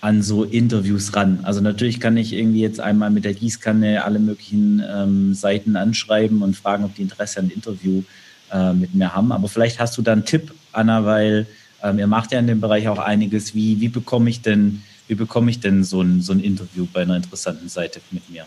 [0.00, 1.40] an so Interviews ran?
[1.42, 6.42] Also natürlich kann ich irgendwie jetzt einmal mit der Gießkanne alle möglichen ähm, Seiten anschreiben
[6.42, 8.04] und fragen, ob die Interesse an Interview
[8.52, 9.32] äh, mit mir haben.
[9.32, 11.46] Aber vielleicht hast du da einen Tipp, Anna, weil
[11.82, 13.54] ähm, ihr macht ja in dem Bereich auch einiges.
[13.54, 17.02] Wie, wie bekomme ich denn, wie bekomme ich denn so ein, so ein Interview bei
[17.02, 18.44] einer interessanten Seite mit mir?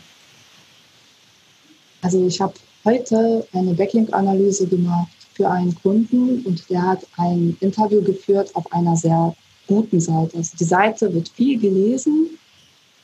[2.02, 2.54] Also ich habe
[2.86, 8.96] heute eine Backlink-Analyse gemacht für einen Kunden und der hat ein Interview geführt auf einer
[8.96, 9.36] sehr
[9.68, 10.38] guten Seite.
[10.38, 12.30] Also die Seite wird viel gelesen,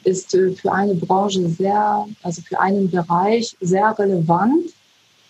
[0.03, 4.73] ist äh, für eine Branche sehr, also für einen Bereich sehr relevant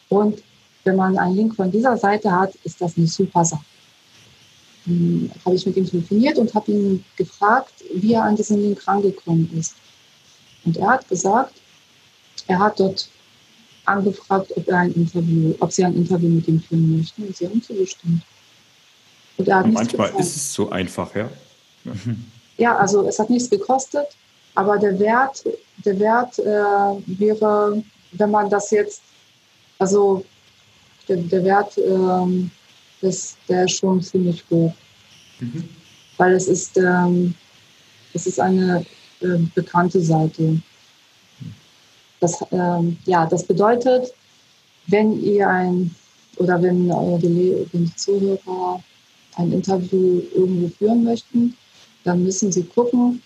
[0.10, 0.42] und
[0.86, 3.66] wenn man einen Link von dieser Seite hat, ist das eine super Sache.
[4.86, 8.88] Hm, habe ich mit ihm telefoniert und habe ihn gefragt, wie er an diesen Link
[8.88, 9.76] rangekommen ist.
[10.64, 11.54] Und er hat gesagt,
[12.48, 13.10] er hat dort
[13.86, 17.48] angefragt, ob er ein Interview, ob sie ein Interview mit ihm führen möchten und sie
[17.48, 18.24] haben zugestimmt.
[19.38, 21.30] Und er hat Manchmal ist es so einfach, ja.
[21.84, 21.92] ja.
[22.58, 24.08] Ja, also es hat nichts gekostet,
[24.54, 25.44] aber der Wert,
[25.84, 27.84] der Wert äh, wäre,
[28.14, 29.02] wenn man das jetzt,
[29.78, 30.24] also
[31.08, 32.52] der, der Wert, ähm,
[33.02, 34.74] das, der ist schon ziemlich hoch.
[35.40, 35.64] Mhm.
[36.18, 37.34] Weil es ist, ähm,
[38.14, 38.86] es ist eine
[39.22, 40.62] äh, bekannte Seite.
[42.20, 44.14] Das, ähm, ja, das bedeutet,
[44.88, 45.94] wenn ihr ein
[46.38, 48.82] oder wenn, äh, die, wenn die Zuhörer
[49.36, 51.56] ein Interview irgendwo führen möchten,
[52.04, 53.22] dann müssen sie gucken,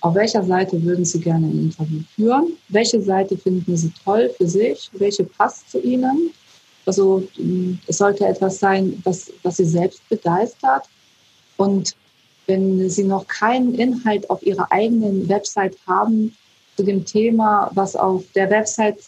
[0.00, 2.52] auf welcher Seite würden Sie gerne ein Interview führen?
[2.68, 4.90] Welche Seite finden Sie toll für sich?
[4.92, 6.30] Welche passt zu Ihnen?
[6.86, 7.26] Also
[7.86, 10.84] es sollte etwas sein, was, was Sie selbst begeistert.
[11.56, 11.96] Und
[12.46, 16.36] wenn Sie noch keinen Inhalt auf Ihrer eigenen Website haben,
[16.76, 18.98] zu dem Thema, was auf der Website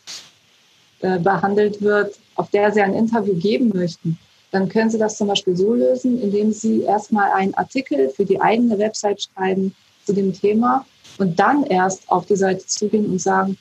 [1.00, 4.18] äh, behandelt wird, auf der Sie ein Interview geben möchten,
[4.50, 8.40] dann können Sie das zum Beispiel so lösen, indem Sie erstmal einen Artikel für die
[8.40, 9.74] eigene Website schreiben
[10.06, 10.86] zu dem Thema
[11.18, 13.58] und dann erst auf die Seite zugehen und sagen,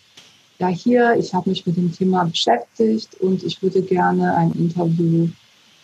[0.59, 5.29] ja, hier, ich habe mich mit dem Thema beschäftigt und ich würde gerne ein Interview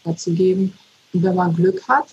[0.03, 0.73] dazu geben.
[1.13, 2.07] Und wenn man Glück hat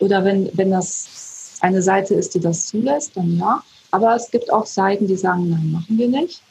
[0.00, 3.62] oder wenn, wenn das eine Seite ist, die das zulässt, dann ja.
[3.90, 6.42] Aber es gibt auch Seiten, die sagen, nein, machen wir nicht,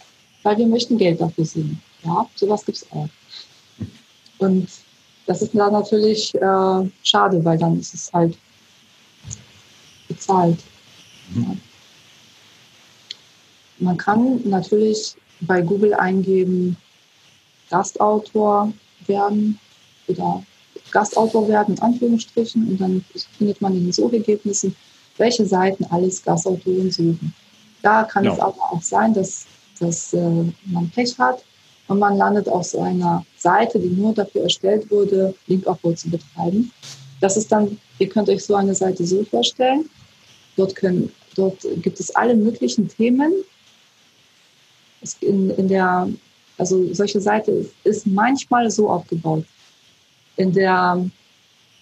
[0.43, 1.81] weil wir möchten Geld dafür sehen.
[2.03, 3.09] Ja, sowas gibt es auch.
[4.39, 4.69] Und
[5.25, 8.37] das ist dann natürlich äh, schade, weil dann ist es halt
[10.07, 10.57] bezahlt.
[11.33, 11.43] Mhm.
[11.43, 11.57] Ja.
[13.79, 16.77] Man kann natürlich bei Google eingeben,
[17.69, 18.71] Gastautor
[19.05, 19.59] werden
[20.07, 20.43] oder
[20.91, 23.03] Gastautor werden in Anführungsstrichen und dann
[23.37, 24.75] findet man in den Suchergebnissen
[25.17, 27.33] welche Seiten alles Gastautoren suchen.
[27.81, 28.33] Da kann ja.
[28.33, 29.45] es aber auch sein, dass,
[29.79, 31.43] dass äh, man Pech hat
[31.87, 36.71] und man landet auf so einer Seite, die nur dafür erstellt wurde, Link-Upload zu betreiben.
[37.21, 39.89] Das ist dann, ihr könnt euch so eine Seite so vorstellen.
[40.55, 43.31] Dort, können, dort gibt es alle möglichen Themen.
[45.21, 46.09] In, in der,
[46.57, 49.45] also solche Seite ist, manchmal so aufgebaut.
[50.37, 51.05] In der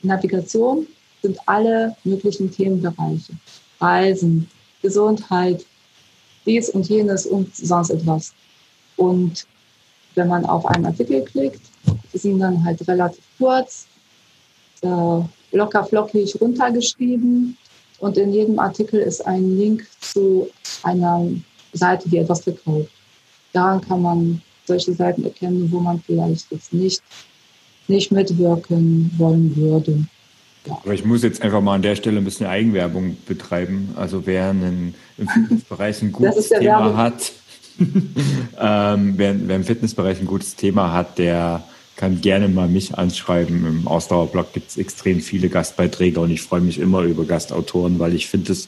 [0.01, 0.87] Navigation
[1.21, 3.33] sind alle möglichen Themenbereiche.
[3.79, 4.49] Reisen,
[4.81, 5.65] Gesundheit,
[6.45, 8.33] dies und jenes und sonst etwas.
[8.97, 9.45] Und
[10.15, 11.61] wenn man auf einen Artikel klickt,
[12.13, 13.87] die sind dann halt relativ kurz,
[14.81, 15.21] äh,
[15.51, 17.57] locker flockig runtergeschrieben
[17.99, 20.49] und in jedem Artikel ist ein Link zu
[20.83, 21.27] einer
[21.73, 22.91] Seite, die etwas verkauft.
[23.55, 27.01] Daran kann man solche Seiten erkennen, wo man vielleicht jetzt nicht,
[27.87, 30.05] nicht mitwirken wollen würde.
[30.69, 33.89] Aber ich muss jetzt einfach mal an der Stelle ein bisschen Eigenwerbung betreiben.
[33.95, 36.97] Also wer einen, im Fitnessbereich ein gutes Thema Werbung.
[36.97, 37.31] hat,
[38.59, 41.63] ähm, wer, wer, im Fitnessbereich ein gutes Thema hat, der
[41.95, 43.65] kann gerne mal mich anschreiben.
[43.65, 48.15] Im Ausdauerblog gibt es extrem viele Gastbeiträge und ich freue mich immer über Gastautoren, weil
[48.15, 48.67] ich finde es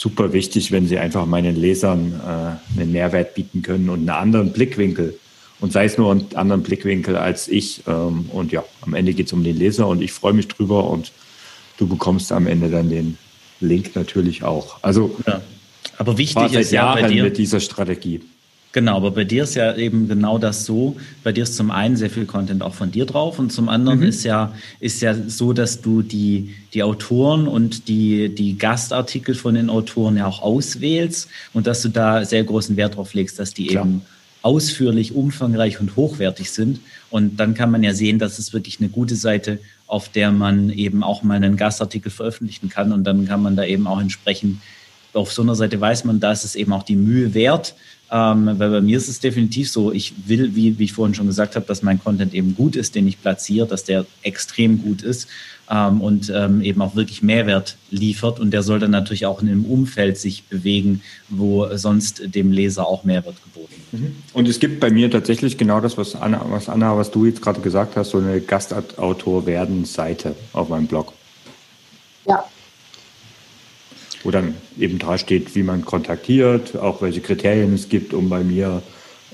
[0.00, 4.52] super wichtig, wenn sie einfach meinen Lesern äh, einen Mehrwert bieten können und einen anderen
[4.52, 5.18] Blickwinkel.
[5.60, 7.82] Und sei es nur einen anderen Blickwinkel als ich.
[7.86, 10.88] Ähm, und ja, am Ende geht es um den Leser und ich freue mich drüber
[10.88, 11.12] und
[11.76, 13.18] du bekommst am Ende dann den
[13.60, 14.78] Link natürlich auch.
[14.80, 15.42] Also ja.
[15.98, 18.22] aber wichtig ist ja bei dir mit dieser Strategie.
[18.72, 20.96] Genau, aber bei dir ist ja eben genau das so.
[21.24, 24.00] Bei dir ist zum einen sehr viel Content auch von dir drauf und zum anderen
[24.00, 24.06] mhm.
[24.06, 29.54] ist ja ist ja so, dass du die die Autoren und die die Gastartikel von
[29.54, 33.54] den Autoren ja auch auswählst und dass du da sehr großen Wert drauf legst, dass
[33.54, 33.84] die Klar.
[33.84, 34.02] eben
[34.42, 36.80] ausführlich, umfangreich und hochwertig sind.
[37.10, 40.70] Und dann kann man ja sehen, dass es wirklich eine gute Seite, auf der man
[40.70, 42.92] eben auch mal einen Gastartikel veröffentlichen kann.
[42.92, 44.60] Und dann kann man da eben auch entsprechend,
[45.12, 47.74] auf so einer Seite weiß man, da ist es eben auch die Mühe wert,
[48.12, 51.26] Ähm, weil bei mir ist es definitiv so, ich will, wie, wie ich vorhin schon
[51.26, 55.02] gesagt habe, dass mein Content eben gut ist, den ich platziere, dass der extrem gut
[55.02, 55.28] ist
[55.70, 58.40] ähm, und ähm, eben auch wirklich Mehrwert liefert.
[58.40, 62.86] Und der soll dann natürlich auch in einem Umfeld sich bewegen, wo sonst dem Leser
[62.86, 64.02] auch Mehrwert geboten wird.
[64.02, 64.16] Mhm.
[64.32, 67.42] Und es gibt bei mir tatsächlich genau das, was Anna, was, Anna, was du jetzt
[67.42, 71.12] gerade gesagt hast, so eine Gastautor werden Seite auf meinem Blog.
[72.26, 72.44] Ja.
[74.22, 78.44] Wo dann eben da steht, wie man kontaktiert, auch welche Kriterien es gibt, um bei
[78.44, 78.82] mir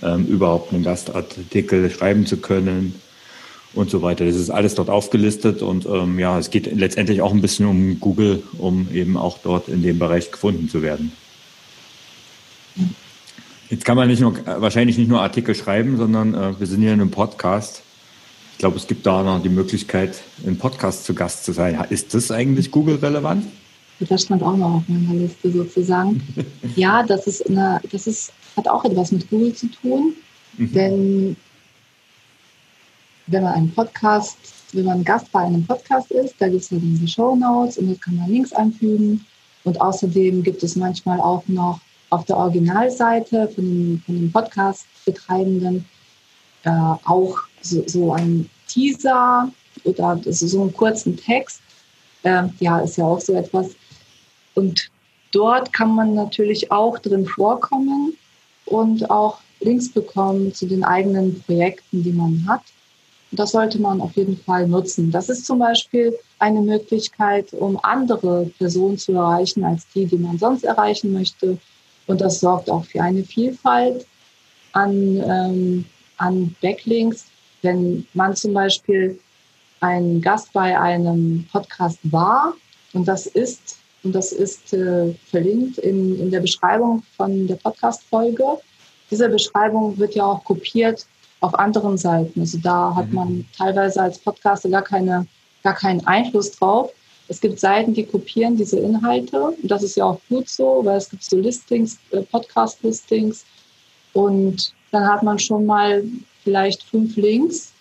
[0.03, 2.95] ähm, überhaupt einen Gastartikel schreiben zu können
[3.74, 4.24] und so weiter.
[4.24, 8.01] Das ist alles dort aufgelistet und ähm, ja, es geht letztendlich auch ein bisschen um
[8.01, 11.12] Google, um eben auch dort in dem Bereich gefunden zu werden.
[13.68, 16.93] Jetzt kann man nicht nur, wahrscheinlich nicht nur Artikel schreiben, sondern äh, wir sind hier
[16.93, 17.82] in einem Podcast.
[18.53, 21.78] Ich glaube, es gibt da noch die Möglichkeit, im Podcast zu Gast zu sein.
[21.91, 23.45] Ist das eigentlich Google-relevant?
[24.01, 26.23] Das stand auch noch auf meiner Liste sozusagen.
[26.77, 30.15] ja, das ist eine, das ist, hat auch etwas mit Google zu tun,
[30.59, 30.73] mhm.
[30.73, 31.37] denn
[33.27, 34.37] wenn man einen Podcast,
[34.73, 37.89] wenn man Gast bei einem Podcast ist, da gibt es ja diese Show Notes und
[37.89, 39.25] da kann man Links einfügen.
[39.65, 41.81] Und außerdem gibt es manchmal auch noch
[42.11, 45.85] auf der Originalseite von dem, von dem Podcast-Betreibenden
[46.63, 49.51] äh, auch so, so ein Teaser
[49.85, 51.61] oder so einen kurzen Text.
[52.23, 53.71] Äh, ja, ist ja auch so etwas.
[54.57, 54.91] Und
[55.33, 58.17] dort kann man natürlich auch drin vorkommen
[58.65, 62.63] und auch Links bekommen zu den eigenen Projekten, die man hat.
[63.33, 65.11] Das sollte man auf jeden Fall nutzen.
[65.11, 70.39] Das ist zum Beispiel eine Möglichkeit, um andere Personen zu erreichen als die, die man
[70.39, 71.59] sonst erreichen möchte.
[72.07, 74.07] Und das sorgt auch für eine Vielfalt
[74.73, 75.85] an, ähm,
[76.19, 77.27] an Backlinks.
[77.63, 79.19] Wenn man zum Beispiel
[79.81, 82.55] ein Gast bei einem Podcast war
[82.93, 88.45] und das ist, und das ist äh, verlinkt in, in der Beschreibung von der Podcast-Folge.
[89.11, 91.05] Diese Beschreibung wird ja auch kopiert
[91.41, 92.39] auf anderen Seiten.
[92.39, 93.15] Also da hat mhm.
[93.15, 95.27] man teilweise als Podcaster gar, keine,
[95.65, 96.93] gar keinen Einfluss drauf.
[97.27, 99.43] Es gibt Seiten, die kopieren diese Inhalte.
[99.61, 103.45] Und das ist ja auch gut so, weil es gibt so Listings, äh, Podcast-Listings.
[104.13, 106.05] Und dann hat man schon mal
[106.45, 107.73] vielleicht fünf Links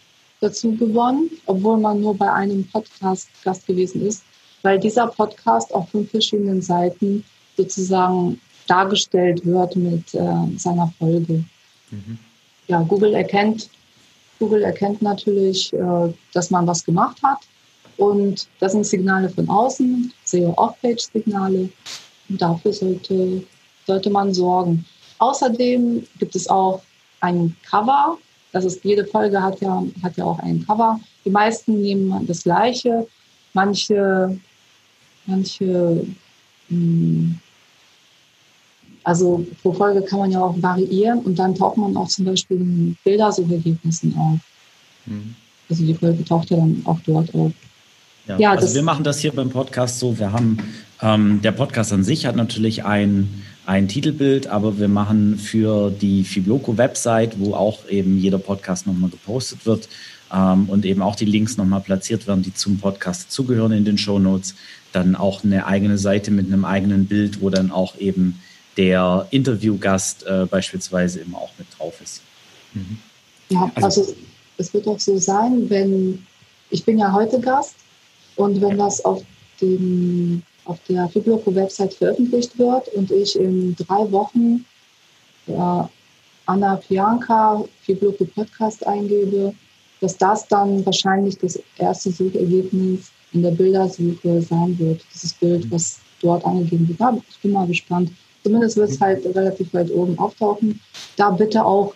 [0.42, 4.24] dazu gewonnen, obwohl man nur bei einem Podcast Gast gewesen ist,
[4.66, 7.24] weil dieser Podcast auf fünf verschiedenen Seiten
[7.56, 11.46] sozusagen dargestellt wird mit äh, seiner Folge.
[11.92, 12.20] Mhm
[12.68, 13.70] ja, Google erkennt,
[14.40, 17.40] Google erkennt natürlich, äh, dass man was gemacht hat.
[17.98, 21.70] Und das sind Signale von außen, SEO-Off-Page-Signale.
[22.28, 23.44] Und dafür sollte,
[23.88, 24.86] sollte man sorgen.
[25.20, 26.82] Außerdem gibt es auch
[27.22, 28.18] ein Cover.
[28.52, 31.00] Das ist, jede Folge hat ja, hat ja auch ein Cover.
[31.24, 33.08] Die meisten nehmen das gleiche.
[33.54, 34.38] Manche,
[35.28, 36.06] manche
[36.70, 37.40] mh, hm,
[39.06, 42.58] also pro Folge kann man ja auch variieren und dann taucht man auch zum Beispiel
[42.58, 44.40] in Bildersuchergebnissen auf.
[45.06, 45.36] Mhm.
[45.70, 47.52] Also die Folge taucht ja dann auch dort auf.
[48.28, 50.18] Ja, ja also wir machen das hier beim Podcast so.
[50.18, 50.58] Wir haben
[51.02, 56.24] ähm, der Podcast an sich hat natürlich ein, ein Titelbild, aber wir machen für die
[56.24, 59.88] Fibloco-Website, wo auch eben jeder Podcast nochmal gepostet wird
[60.34, 63.98] ähm, und eben auch die Links nochmal platziert werden, die zum Podcast zugehören in den
[63.98, 64.56] Show Notes,
[64.92, 68.40] dann auch eine eigene Seite mit einem eigenen Bild, wo dann auch eben
[68.78, 72.22] der Interviewgast äh, beispielsweise immer auch mit drauf ist.
[72.74, 72.98] Mhm.
[73.50, 74.16] Ja, also, also
[74.58, 76.26] es wird auch so sein, wenn
[76.70, 77.76] ich bin ja heute Gast
[78.36, 79.24] und wenn das auf
[79.62, 84.66] dem auf der Fibloco-Website veröffentlicht wird und ich in drei Wochen
[85.46, 85.84] äh,
[86.48, 89.54] Anna Pianka Fibloco Podcast eingebe,
[90.02, 95.02] dass das dann wahrscheinlich das erste Suchergebnis in der Bildersuche sein wird.
[95.14, 97.00] Dieses Bild, was dort angegeben wird.
[97.00, 98.12] Ja, ich bin mal gespannt.
[98.44, 100.80] Zumindest wird es halt relativ weit oben auftauchen.
[101.18, 101.94] Da bitte auch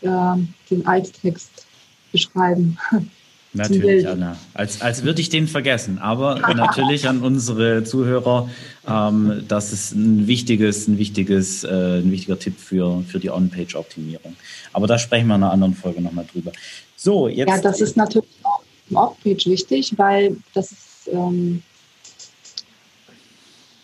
[0.00, 0.36] äh,
[0.70, 1.66] den Alttext
[2.12, 2.78] beschreiben.
[3.52, 4.36] Natürlich, Anna.
[4.54, 5.98] Als, als würde ich den vergessen.
[5.98, 8.48] Aber natürlich an unsere Zuhörer,
[8.86, 14.36] ähm, das ist ein wichtiges, ein wichtiges, äh, ein wichtiger Tipp für, für die On-Page-Optimierung.
[14.72, 16.52] Aber da sprechen wir in einer anderen Folge nochmal drüber.
[16.96, 17.48] So, jetzt.
[17.48, 21.62] Ja, das ist natürlich auch im Off-Page wichtig, weil das ist, ähm,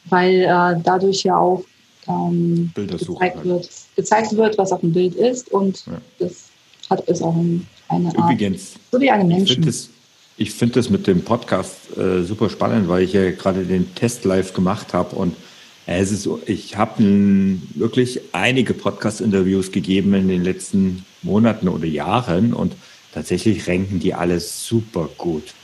[0.04, 1.64] weil äh, dadurch ja auch
[2.06, 5.50] ähm, gezeigt, wird, gezeigt wird, was auf dem Bild ist.
[5.50, 6.00] Und ja.
[6.20, 6.50] das
[6.88, 7.34] hat ist auch
[7.88, 8.16] eine Art.
[8.16, 9.46] Übrigens, so wie eine Menschen.
[9.46, 13.64] Ich finde das, find das mit dem Podcast äh, super spannend, weil ich ja gerade
[13.64, 15.34] den Test live gemacht habe und
[15.86, 17.02] äh, es ist ich habe
[17.74, 22.74] wirklich einige Podcast-Interviews gegeben in den letzten Monaten oder Jahren und
[23.12, 25.54] tatsächlich ranken die alles super gut.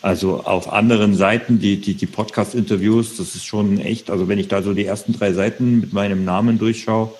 [0.00, 4.48] Also auf anderen Seiten, die, die, die Podcast-Interviews, das ist schon echt, also wenn ich
[4.48, 7.12] da so die ersten drei Seiten mit meinem Namen durchschaue,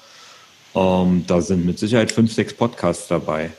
[0.74, 3.50] Ähm, da sind mit Sicherheit fünf, sechs Podcasts dabei.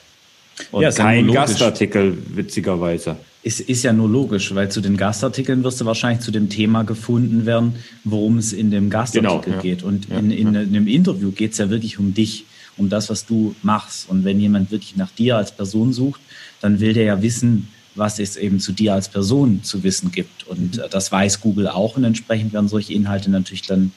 [0.72, 3.18] Und ja, kein Gastartikel, witzigerweise.
[3.42, 6.84] Ist, ist ja nur logisch, weil zu den Gastartikeln wirst du wahrscheinlich zu dem Thema
[6.84, 9.62] gefunden werden, worum es in dem Gastartikel genau, ja.
[9.62, 9.84] geht.
[9.84, 10.62] Und ja, in, in, ja.
[10.62, 12.46] in, einem Interview geht es ja wirklich um dich,
[12.78, 14.10] um das, was du machst.
[14.10, 16.22] Und wenn jemand wirklich nach dir als Person sucht,
[16.62, 20.48] dann will der ja wissen, was es eben zu dir als Person zu wissen gibt.
[20.48, 20.84] Und mhm.
[20.90, 23.92] das weiß Google auch und entsprechend werden solche Inhalte natürlich dann,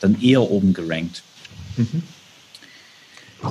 [0.00, 1.22] dann eher oben gerankt.
[1.76, 2.02] Mhm.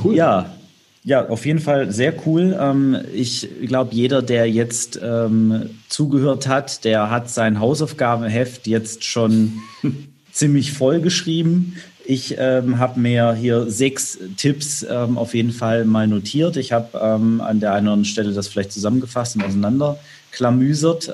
[0.04, 0.16] Cool.
[0.16, 0.56] Ja,
[1.04, 2.58] ja, auf jeden Fall sehr cool.
[2.60, 9.62] Ähm, ich glaube, jeder, der jetzt ähm, zugehört hat, der hat sein Hausaufgabenheft jetzt schon
[10.32, 11.78] ziemlich voll geschrieben.
[12.06, 16.58] Ich ähm, habe mir hier sechs Tipps ähm, auf jeden Fall mal notiert.
[16.58, 21.14] Ich habe ähm, an der einen oder anderen Stelle das vielleicht zusammengefasst und auseinanderklamüsert.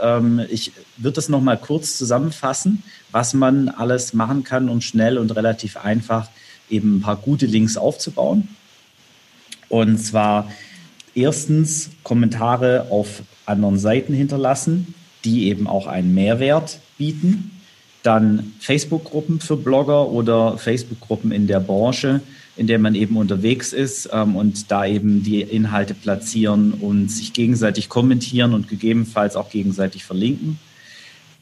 [0.49, 2.81] Ich würde das nochmal kurz zusammenfassen,
[3.11, 6.29] was man alles machen kann, um schnell und relativ einfach
[6.69, 8.47] eben ein paar gute Links aufzubauen.
[9.69, 10.51] Und zwar
[11.13, 14.93] erstens Kommentare auf anderen Seiten hinterlassen,
[15.23, 17.51] die eben auch einen Mehrwert bieten.
[18.03, 22.21] Dann Facebook-Gruppen für Blogger oder Facebook-Gruppen in der Branche,
[22.55, 27.33] in der man eben unterwegs ist ähm, und da eben die Inhalte platzieren und sich
[27.33, 30.59] gegenseitig kommentieren und gegebenenfalls auch gegenseitig verlinken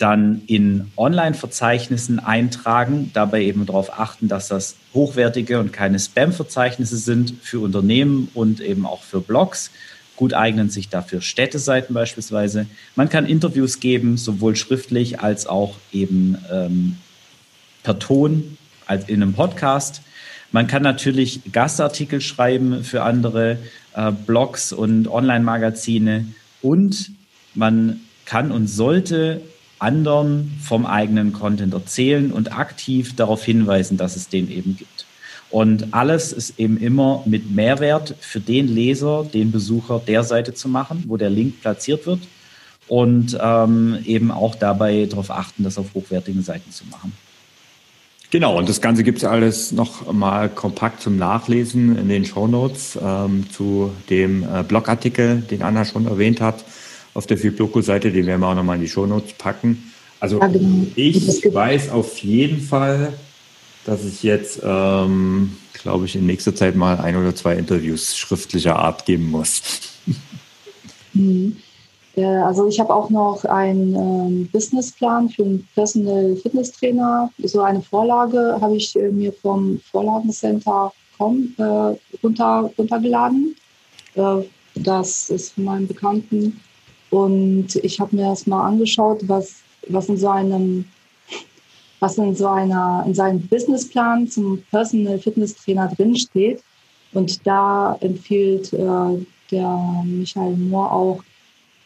[0.04, 7.36] dann in Online-Verzeichnissen eintragen, dabei eben darauf achten, dass das hochwertige und keine Spam-Verzeichnisse sind
[7.42, 9.72] für Unternehmen und eben auch für Blogs.
[10.18, 12.66] Gut eignen sich dafür Städteseiten beispielsweise.
[12.98, 16.98] Man kann Interviews geben, sowohl schriftlich als auch eben ähm,
[17.84, 20.02] per Ton, als in einem Podcast.
[20.52, 23.58] Man kann natürlich Gastartikel schreiben für andere
[23.96, 26.26] äh, Blogs und Online-Magazine
[26.62, 27.12] und
[27.56, 29.42] man kann und sollte
[29.80, 35.06] anderen vom eigenen Content erzählen und aktiv darauf hinweisen, dass es den eben gibt.
[35.50, 40.68] Und alles ist eben immer mit Mehrwert für den Leser, den Besucher der Seite zu
[40.68, 42.22] machen, wo der Link platziert wird.
[42.88, 47.14] Und ähm, eben auch dabei darauf achten, das auf hochwertigen Seiten zu machen.
[48.30, 52.48] Genau, und das Ganze gibt es alles noch mal kompakt zum Nachlesen in den Show
[52.48, 56.66] Notes ähm, zu dem äh, Blogartikel, den Anna schon erwähnt hat
[57.14, 59.92] auf der Fibloco-Seite, den werden wir auch nochmal in die Shownotes packen.
[60.20, 60.88] Also ja, genau.
[60.96, 63.14] ich weiß auf jeden Fall,
[63.86, 68.78] dass ich jetzt, ähm, glaube ich, in nächster Zeit mal ein oder zwei Interviews schriftlicher
[68.78, 69.62] Art geben muss.
[71.14, 71.58] Mhm.
[72.16, 77.32] Also ich habe auch noch einen ähm, Businessplan für einen Personal Fitness Trainer.
[77.40, 83.56] So eine Vorlage habe ich äh, mir vom Vorlagencenter.com äh, runter, runtergeladen.
[84.14, 84.44] Äh,
[84.76, 86.62] das ist von meinem Bekannten
[87.14, 89.58] und ich habe mir das mal angeschaut, was,
[89.88, 90.86] was in so einem,
[92.00, 96.64] was in so einer, in seinem Businessplan zum Personal Fitness Trainer drinsteht.
[97.14, 101.24] Und da empfiehlt äh, der Michael Mohr auch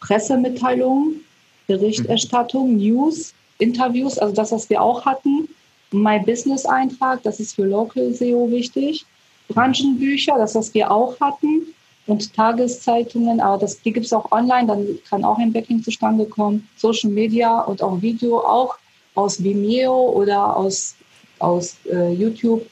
[0.00, 1.20] Pressemitteilungen,
[1.66, 2.78] Berichterstattung, mhm.
[2.78, 5.46] News, Interviews, also das, was wir auch hatten.
[5.92, 9.04] My Business Eintrag, das ist für Local SEO wichtig.
[9.48, 11.66] Branchenbücher, das, was wir auch hatten
[12.08, 16.24] und Tageszeitungen, aber das, die gibt es auch online, dann kann auch ein Backlink zustande
[16.24, 16.66] kommen.
[16.76, 18.76] Social Media und auch Video, auch
[19.14, 20.96] aus Vimeo oder aus,
[21.38, 22.66] aus äh, YouTube.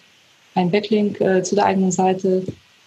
[0.54, 2.44] Ein Backlink äh, zu der eigenen Seite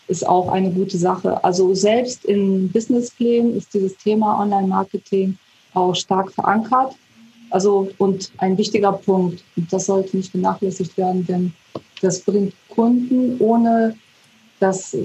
[0.08, 1.42] ist auch eine gute Sache.
[1.44, 5.38] Also selbst in Businessplänen ist dieses Thema Online-Marketing
[5.76, 6.96] auch stark verankert.
[7.52, 11.54] Also und ein wichtiger Punkt, das sollte nicht vernachlässigt werden, denn
[12.02, 13.96] das bringt Kunden, ohne
[14.60, 14.96] dass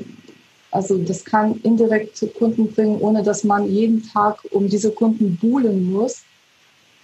[0.74, 5.36] also das kann indirekt zu Kunden bringen, ohne dass man jeden Tag um diese Kunden
[5.36, 6.24] buhlen muss.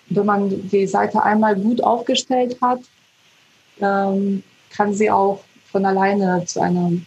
[0.09, 2.81] Wenn man die Seite einmal gut aufgestellt hat,
[3.81, 7.07] ähm, kann sie auch von alleine zu einem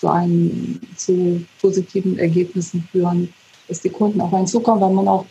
[0.00, 3.32] zu, einem, zu positiven Ergebnissen führen,
[3.68, 5.26] dass die Kunden auch hinzukommen, weil man auch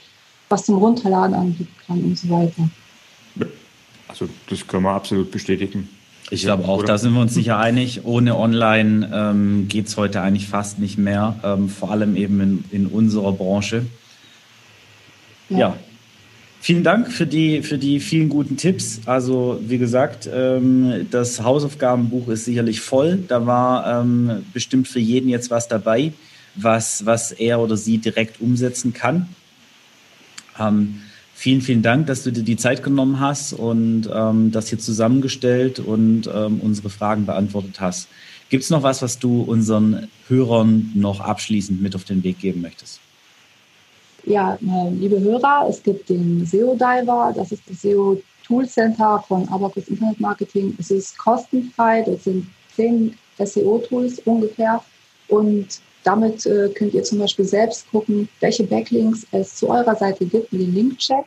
[0.49, 2.69] was zum Runterladen anbieten kann und so weiter.
[4.07, 5.89] Also das können wir absolut bestätigen.
[6.33, 8.05] Ich glaube auch, da sind wir uns sicher einig.
[8.05, 12.65] Ohne Online ähm, geht es heute eigentlich fast nicht mehr, ähm, vor allem eben in,
[12.71, 13.85] in unserer Branche.
[15.49, 15.57] Ja.
[15.57, 15.77] ja.
[16.59, 19.01] Vielen Dank für die, für die vielen guten Tipps.
[19.05, 23.19] Also wie gesagt, ähm, das Hausaufgabenbuch ist sicherlich voll.
[23.27, 26.13] Da war ähm, bestimmt für jeden jetzt was dabei,
[26.55, 29.27] was, was er oder sie direkt umsetzen kann.
[30.59, 31.01] Ähm,
[31.35, 35.79] Vielen, vielen Dank, dass du dir die Zeit genommen hast und ähm, das hier zusammengestellt
[35.79, 38.07] und ähm, unsere Fragen beantwortet hast.
[38.49, 42.61] Gibt es noch was, was du unseren Hörern noch abschließend mit auf den Weg geben
[42.61, 42.99] möchtest?
[44.25, 49.23] Ja, äh, liebe Hörer, es gibt den SEO Diver, das ist das SEO Tool Center
[49.27, 50.75] von Abacus Internet Marketing.
[50.79, 54.83] Es ist kostenfrei, das sind zehn SEO-Tools ungefähr.
[55.27, 60.25] Und damit äh, könnt ihr zum Beispiel selbst gucken, welche Backlinks es zu eurer Seite
[60.25, 61.25] gibt mit dem Link-Check,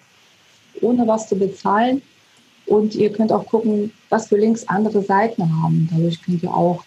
[0.81, 2.03] ohne was zu bezahlen.
[2.66, 5.89] Und ihr könnt auch gucken, was für Links andere Seiten haben.
[5.93, 6.85] Dadurch könnt ihr auch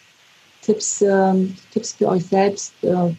[0.62, 1.34] Tipps, äh,
[1.72, 3.14] Tipps für euch selbst äh,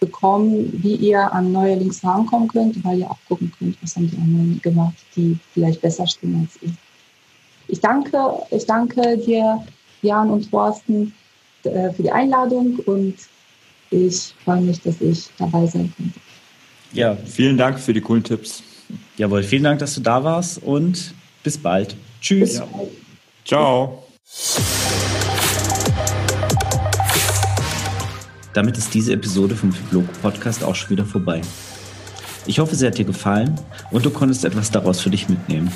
[0.00, 4.10] bekommen, wie ihr an neue Links rankommen könnt, weil ihr auch gucken könnt, was haben
[4.10, 6.74] die anderen gemacht, die vielleicht besser stehen als ihr.
[7.68, 8.18] Ich danke,
[8.50, 9.64] ich danke dir,
[10.02, 11.14] Jan und Thorsten,
[11.64, 13.14] äh, für die Einladung und
[13.94, 16.18] ich freue mich, dass ich dabei sein konnte.
[16.92, 18.62] Ja, vielen Dank für die coolen Tipps.
[19.16, 21.96] Jawohl, vielen Dank, dass du da warst und bis bald.
[22.20, 22.58] Tschüss.
[22.58, 22.90] Bis bald.
[23.44, 24.04] Ciao.
[28.52, 31.40] Damit ist diese Episode vom Fibloco Podcast auch schon wieder vorbei.
[32.46, 33.58] Ich hoffe, sie hat dir gefallen
[33.90, 35.72] und du konntest etwas daraus für dich mitnehmen.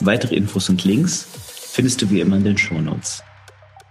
[0.00, 1.28] Weitere Infos und Links
[1.70, 3.22] findest du wie immer in den Shownotes.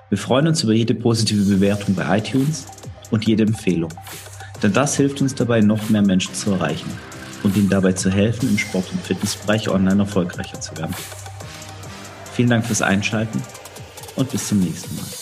[0.10, 2.66] Wir freuen uns über jede positive Bewertung bei iTunes
[3.12, 3.94] und jede Empfehlung,
[4.64, 6.90] denn das hilft uns dabei, noch mehr Menschen zu erreichen
[7.44, 10.96] und ihnen dabei zu helfen, im Sport- und Fitnessbereich online erfolgreicher zu werden.
[12.34, 13.42] Vielen Dank fürs Einschalten
[14.16, 15.21] und bis zum nächsten Mal.